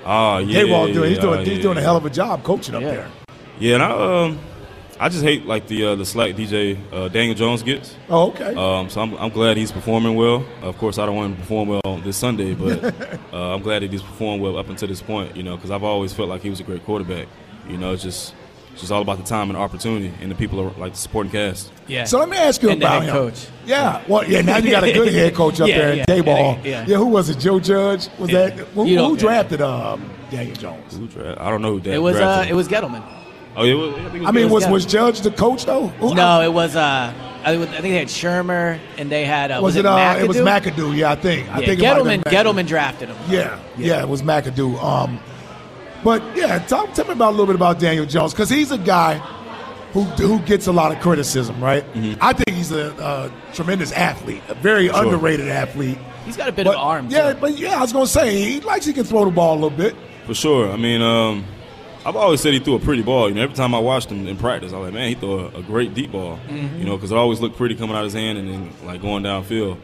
[0.05, 1.61] Ah, yeah, K-Ball doing he's yeah, doing he's yeah.
[1.61, 3.07] doing a hell of a job coaching up there.
[3.59, 3.91] Yeah, and I
[4.25, 4.39] um,
[4.99, 7.95] I just hate like the uh, the slack DJ uh, Daniel Jones gets.
[8.09, 8.55] Oh, okay.
[8.55, 10.45] Um, so I'm, I'm glad he's performing well.
[10.61, 12.83] Of course, I don't want him to perform well this Sunday, but
[13.33, 15.35] uh, I'm glad that he's performed well up until this point.
[15.37, 17.27] You know, because I've always felt like he was a great quarterback.
[17.69, 18.33] You know, it's just
[18.71, 21.31] it's just all about the time and opportunity and the people are, like the supporting
[21.31, 21.71] cast.
[21.87, 22.03] Yeah.
[22.05, 23.15] So let me ask you And the about head him.
[23.15, 23.47] coach.
[23.65, 24.03] Yeah.
[24.07, 24.41] Well, yeah.
[24.41, 26.63] Now you got a good head coach up Yeah, there in yeah, Daboll.
[26.63, 26.97] yeah, Yeah, yeah.
[26.97, 27.39] Who was it?
[27.39, 28.07] Joe Judge?
[28.19, 28.49] Was Yeah.
[28.49, 30.95] that who, who drafted um, Daniel Jones?
[30.97, 33.03] Who dra- I don't know who that It was uh, it was Gettleman.
[33.59, 34.53] Oh, yeah, it was, I, think it was I mean, good.
[34.53, 35.87] was was Judge the coach though?
[35.87, 39.51] Who- No, it was uh, I, think- I think they had Shurmur and they had
[39.51, 39.85] uh, was, was, it?
[39.85, 40.21] Uh, McAdoo?
[40.21, 40.95] it was McAdoo.
[40.95, 41.49] Yeah, I think.
[41.49, 42.23] I think it might have Gettleman.
[42.23, 43.17] Gettleman drafted him.
[43.29, 44.81] Yeah, yeah, it was McAdoo.
[44.81, 45.19] Um,
[46.03, 48.77] but yeah, talk tell me about a little bit about Daniel Jones because he's a
[48.77, 49.15] guy
[49.93, 51.83] who who gets a lot of criticism, right?
[51.93, 52.21] Mm-hmm.
[52.21, 55.03] I think he's a, a tremendous athlete, a very Sure.
[55.03, 55.97] underrated athlete.
[56.25, 57.07] He's got a bit But, of arm.
[57.09, 57.39] yeah, too.
[57.39, 59.69] but yeah, I was gonna say he likes he can throw the ball a little
[59.77, 59.95] bit.
[60.27, 60.69] For sure.
[60.71, 61.45] I mean, um,
[62.07, 63.27] I've always said he threw a pretty ball.
[63.27, 65.39] You know, every time I watched him in practice, I was like, man, he threw
[65.41, 66.39] a, a great deep ball.
[66.47, 66.79] Mm-hmm.
[66.79, 69.01] You know, because it always looked pretty coming out of his hand and then like
[69.01, 69.77] going downfield.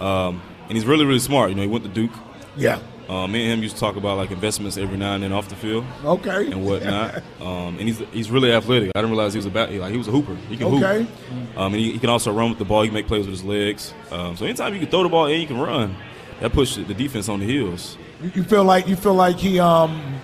[0.00, 1.50] Um, and he's really, really smart.
[1.50, 2.10] You know, he went to Duke.
[2.56, 2.80] Yeah.
[3.08, 5.48] Uh, me and him used to talk about like investments every now and then off
[5.48, 6.46] the field Okay.
[6.50, 7.16] and whatnot.
[7.40, 8.90] um, and he's he's really athletic.
[8.94, 10.34] I didn't realize he was about like he was a hooper.
[10.48, 11.02] He can Okay.
[11.04, 11.58] hoop.
[11.58, 12.82] Um, and he, he can also run with the ball.
[12.82, 13.92] He can make plays with his legs.
[14.10, 15.94] Um, so anytime you can throw the ball and you can run,
[16.40, 17.98] that pushes the defense on the heels.
[18.22, 20.20] You, you feel like you feel like he um,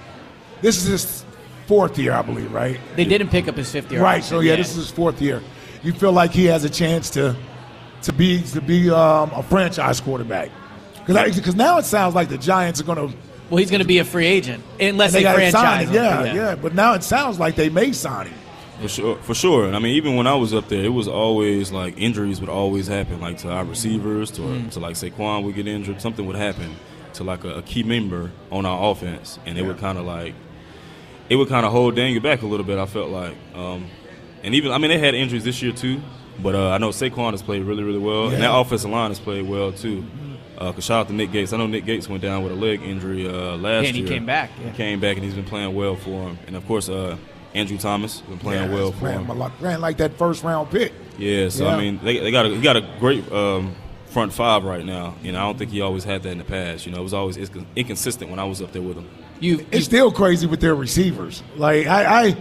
[0.63, 1.25] this is his
[1.69, 2.81] fourth year, I believe, right?
[2.97, 4.03] they didn't pick up his fifth year.
[4.03, 4.25] Right.
[4.25, 5.41] So yeah, this is his fourth year.
[5.85, 7.37] You feel like he has a chance to
[8.03, 10.51] to be to be um, a franchise quarterback
[11.07, 13.17] because now it sounds like the Giants are going to
[13.49, 15.81] Well, he's going to be a free agent unless they they, got to franchise sign
[15.87, 15.89] him.
[15.89, 15.95] him.
[15.95, 18.35] Yeah, yeah, But now it sounds like they may sign him.
[18.83, 19.67] For sure, for sure.
[19.67, 22.51] And I mean, even when I was up there, it was always like injuries would
[22.51, 24.71] always happen, like to our receivers, to, Mm.
[24.73, 26.77] to like Saquon would get injured, something would happen
[27.15, 30.35] to like a, a key member on our offense, and it would kind of like
[31.29, 32.79] it would kind of hold Daniel back a little bit.
[32.79, 33.87] I felt like, um,
[34.43, 36.01] and even I mean, they had injuries this year too,
[36.43, 38.61] but uh, I know Saquon has played really, really well, and that Yeah.
[38.61, 40.05] offensive line has played well too.
[40.57, 41.53] Uh, 'cause shout out to Nick Gates.
[41.53, 43.89] I know Nick Gates went down with a leg injury uh, last year.
[43.91, 44.71] and he came back, yeah.
[44.71, 46.39] He came back, and he's been playing well for him.
[46.49, 47.17] And of course, uh,
[47.55, 49.51] Andrew Thomas been playing Yeah, well for playing him.
[49.61, 50.93] playing like that first round pick.
[51.17, 51.77] Yeah, so Yeah.
[51.77, 53.73] I mean, they, they got a, he got a great um,
[54.11, 55.15] front five right now.
[55.23, 56.87] You know, I don't think he always had that in the past.
[56.87, 57.37] You know, it was always
[57.77, 59.09] inconsistent when I was up there with him.
[59.41, 61.43] You, It's still crazy with their receivers.
[61.57, 62.37] Like I, I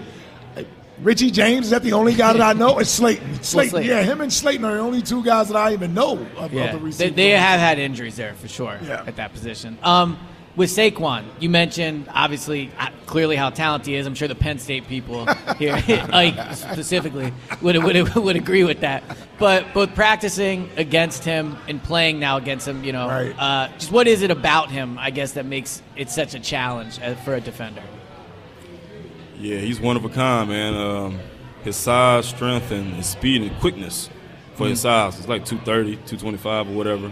[1.02, 2.80] Richie James is that the only guy that I know?
[2.80, 3.44] It's Slayton.
[3.44, 3.70] Slayton.
[3.72, 3.90] Slayton.
[3.90, 6.54] Yeah, him and Slayton are the only two guys that I even know of, of
[6.54, 7.16] yeah, the they, receivers.
[7.16, 9.04] they have had injuries there for sure Yeah.
[9.06, 9.78] at that position.
[9.84, 10.18] Um,
[10.58, 14.08] with Saquon, you mentioned obviously uh, clearly how talented he is.
[14.08, 15.26] I'm sure the Penn State people
[15.58, 15.76] here,
[16.12, 17.32] Ike specifically,
[17.62, 19.04] would, would would agree with that.
[19.38, 23.36] But both practicing against him and playing now against him, you know, Right.
[23.38, 24.98] uh, just what is it about him?
[25.00, 27.84] I guess that makes it such a challenge uh, for a defender.
[29.40, 30.74] Yeah, he's one of a kind, man.
[30.74, 31.20] Um,
[31.64, 34.10] his size, strength, and his speed and quickness
[34.56, 35.20] for his size.
[35.20, 37.12] It's like 230, 225 or whatever.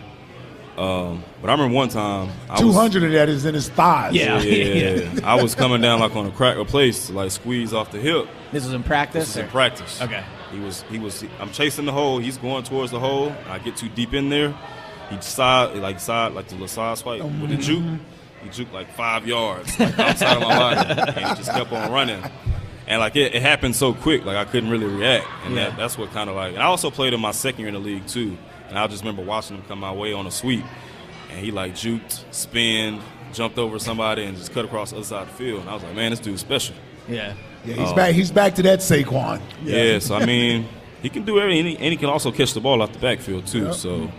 [0.78, 3.70] Um, but I remember one time I Two was- hundred of that is in his
[3.70, 4.14] thighs.
[4.14, 4.42] Yeah.
[4.42, 5.20] Yeah, yeah.
[5.24, 8.00] I was coming down like on a crack or place, to, like squeeze off the
[8.00, 8.28] hip.
[8.52, 9.26] This was in practice.
[9.28, 10.02] This is in practice.
[10.02, 10.24] Okay.
[10.52, 12.20] He was he was I'm chasing the hole.
[12.20, 13.34] He's going towards the hole.
[13.50, 14.54] I get too deep in there.
[15.10, 18.00] He side like side like the little side swipe with the juke.
[18.44, 21.92] He juked like five yards like, outside of my line, and he just kept on
[21.92, 22.22] running.
[22.88, 25.70] And like it, it happened so quick, like I couldn't really react, and Yeah.
[25.70, 26.54] that, that's what kind of like.
[26.54, 28.38] And I also played in my second year in the league too,
[28.70, 30.66] and I just remember watching him come my way on a sweep,
[31.30, 33.02] and he like juked, spinned,
[33.34, 35.62] jumped over somebody, and just cut across the other side of the field.
[35.62, 36.76] And I was like, man, this dude's special.
[37.08, 37.34] Yeah.
[37.66, 38.14] Yeah, he's back.
[38.14, 39.42] He's back to that Saquon.
[39.64, 40.68] Yeah, so I mean,
[41.02, 43.74] he can do everything, and he, can also catch the ball out the backfield too.
[43.74, 44.12] So,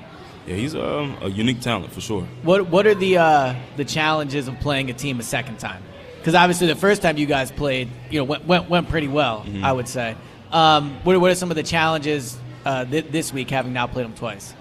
[0.46, 2.22] yeah, he's um, a unique talent for sure.
[2.42, 5.82] What What are the uh, the challenges of playing a team a second time?
[6.18, 9.42] Because obviously the first time you guys played, you know, went went, went pretty well.
[9.42, 9.64] Mm-hmm.
[9.64, 10.16] I would say.
[10.50, 14.04] Um, what, what are some of the challenges uh, th- this week, having now played
[14.04, 14.54] them twice?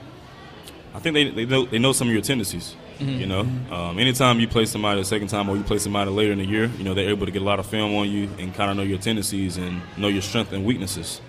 [0.94, 2.76] I think they they know, they know some of your tendencies.
[2.98, 3.42] You know,
[3.72, 6.46] um, anytime you play somebody the second time or you play somebody later in the
[6.46, 8.72] year, you know they're able to get a lot of film on you and kind
[8.72, 11.20] of know your tendencies and know your strengths and weaknesses.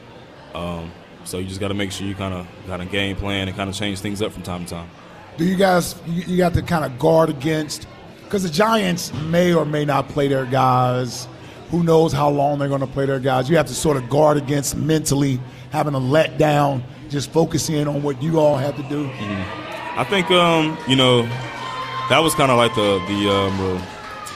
[0.55, 0.93] Um,
[1.25, 3.57] so you just got to make sure you kind of got a game plan and
[3.57, 4.89] kind of change things up from time to time.
[5.39, 7.89] Do you guys you, you got to kind of guard against
[8.23, 11.27] because the Giants may or may not play their guys.
[11.71, 13.51] Who knows how long they're going to play their guys?
[13.51, 18.23] You have to sort of guard against mentally having a letdown, just focusing on what
[18.23, 19.11] you all have to do.
[19.97, 21.23] I think um, you know
[22.09, 23.83] that was kind of like the the um,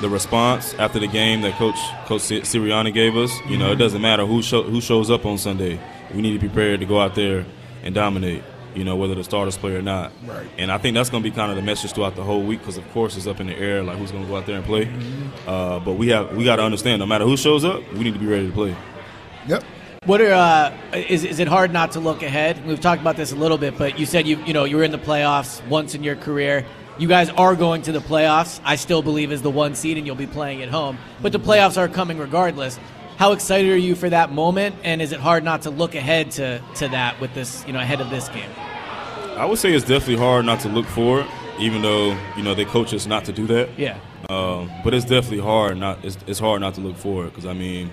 [0.01, 3.33] the response after the game that Coach Coach Sirianni gave us.
[3.47, 5.79] You know, it doesn't matter who show, who shows up on Sunday.
[6.15, 7.45] We need to be prepared to go out there
[7.83, 8.43] and dominate.
[8.75, 10.13] You know, whether the starters play or not.
[10.25, 10.47] Right.
[10.57, 12.61] And I think that's going to be kind of the message throughout the whole week
[12.61, 14.55] because, of course, it's up in the air like who's going to go out there
[14.57, 14.89] and play.
[15.45, 18.15] Uh, but we have we got to understand no matter who shows up, we need
[18.15, 18.77] to be ready to play.
[19.49, 19.65] Yep.
[20.07, 22.65] What are uh, is is it hard not to look ahead?
[22.67, 24.83] We've talked about this a little bit, but you said you you know you were
[24.83, 26.65] in the playoffs once in your career.
[26.99, 28.63] You guys are going to the playoffs.
[28.65, 30.97] I still believe is the one seed, and you'll be playing at home.
[31.21, 32.79] But the playoffs are coming regardless.
[33.19, 34.75] How excited are you for that moment?
[34.85, 37.81] And is it hard not to look ahead to to that with this you know
[37.81, 38.51] ahead of this game?
[39.37, 41.27] I would say it's definitely hard not to look forward,
[41.59, 43.79] even though you know they coach us not to do that.
[43.79, 43.99] Yeah.
[44.31, 47.53] Um, but it's definitely hard not it's, it's hard not to look forward because I
[47.53, 47.91] mean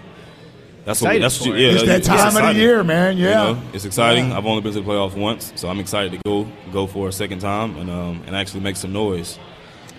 [0.88, 1.62] that's what Excited that's for what, it.
[1.62, 3.18] yeah It's that time of the year, man.
[3.18, 3.50] Yeah.
[3.50, 4.30] You know, it's exciting.
[4.30, 4.38] Yeah.
[4.38, 7.12] I've only been to the playoffs once, so I'm excited to go go for a
[7.12, 9.38] second time and um, and actually make some noise.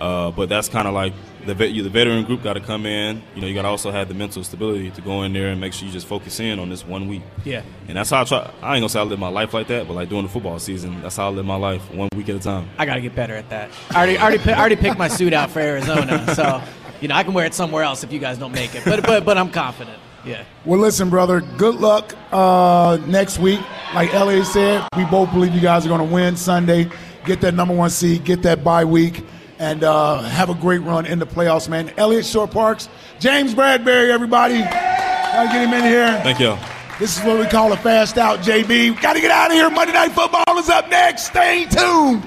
[0.01, 1.13] Uh, but that's kind of like
[1.45, 3.21] the vet, you, the veteran group got to come in.
[3.35, 5.61] You know, you got to also have the mental stability to go in there and
[5.61, 7.23] make sure you just focus in on this one week.
[7.45, 7.63] Yeah.
[7.87, 8.39] And that's how I try.
[8.63, 10.59] I ain't gonna say I live my life like that, but like during the football
[10.59, 12.67] season, that's how I live my life, one week at a time.
[12.79, 13.71] I got to get better at that.
[13.91, 16.63] I already, already, I already picked my suit out for Arizona, so
[17.03, 18.85] you know I can wear it somewhere else if you guys don't make it.
[18.87, 19.99] But but but I'm confident.
[20.29, 20.45] Yeah.
[20.67, 21.41] Well, listen, brother.
[21.41, 23.61] Good luck uh, next week.
[23.95, 26.91] Like Eliot said, we both believe you guys are going to win Sunday.
[27.25, 28.25] Get that number one seed.
[28.25, 29.25] Get that bye week,
[29.59, 31.91] and uh, have a great run in the playoffs, man.
[31.97, 34.59] Eliot Shorr-Parks, James Bradberry, everybody.
[34.61, 36.21] Gotta get him in here.
[36.23, 36.59] Thank y'all.
[36.99, 39.01] This is what we call a fast out, JB.
[39.01, 39.71] Got to get out of here.
[39.71, 41.27] Monday Night Football is up next.
[41.27, 42.27] Stay tuned.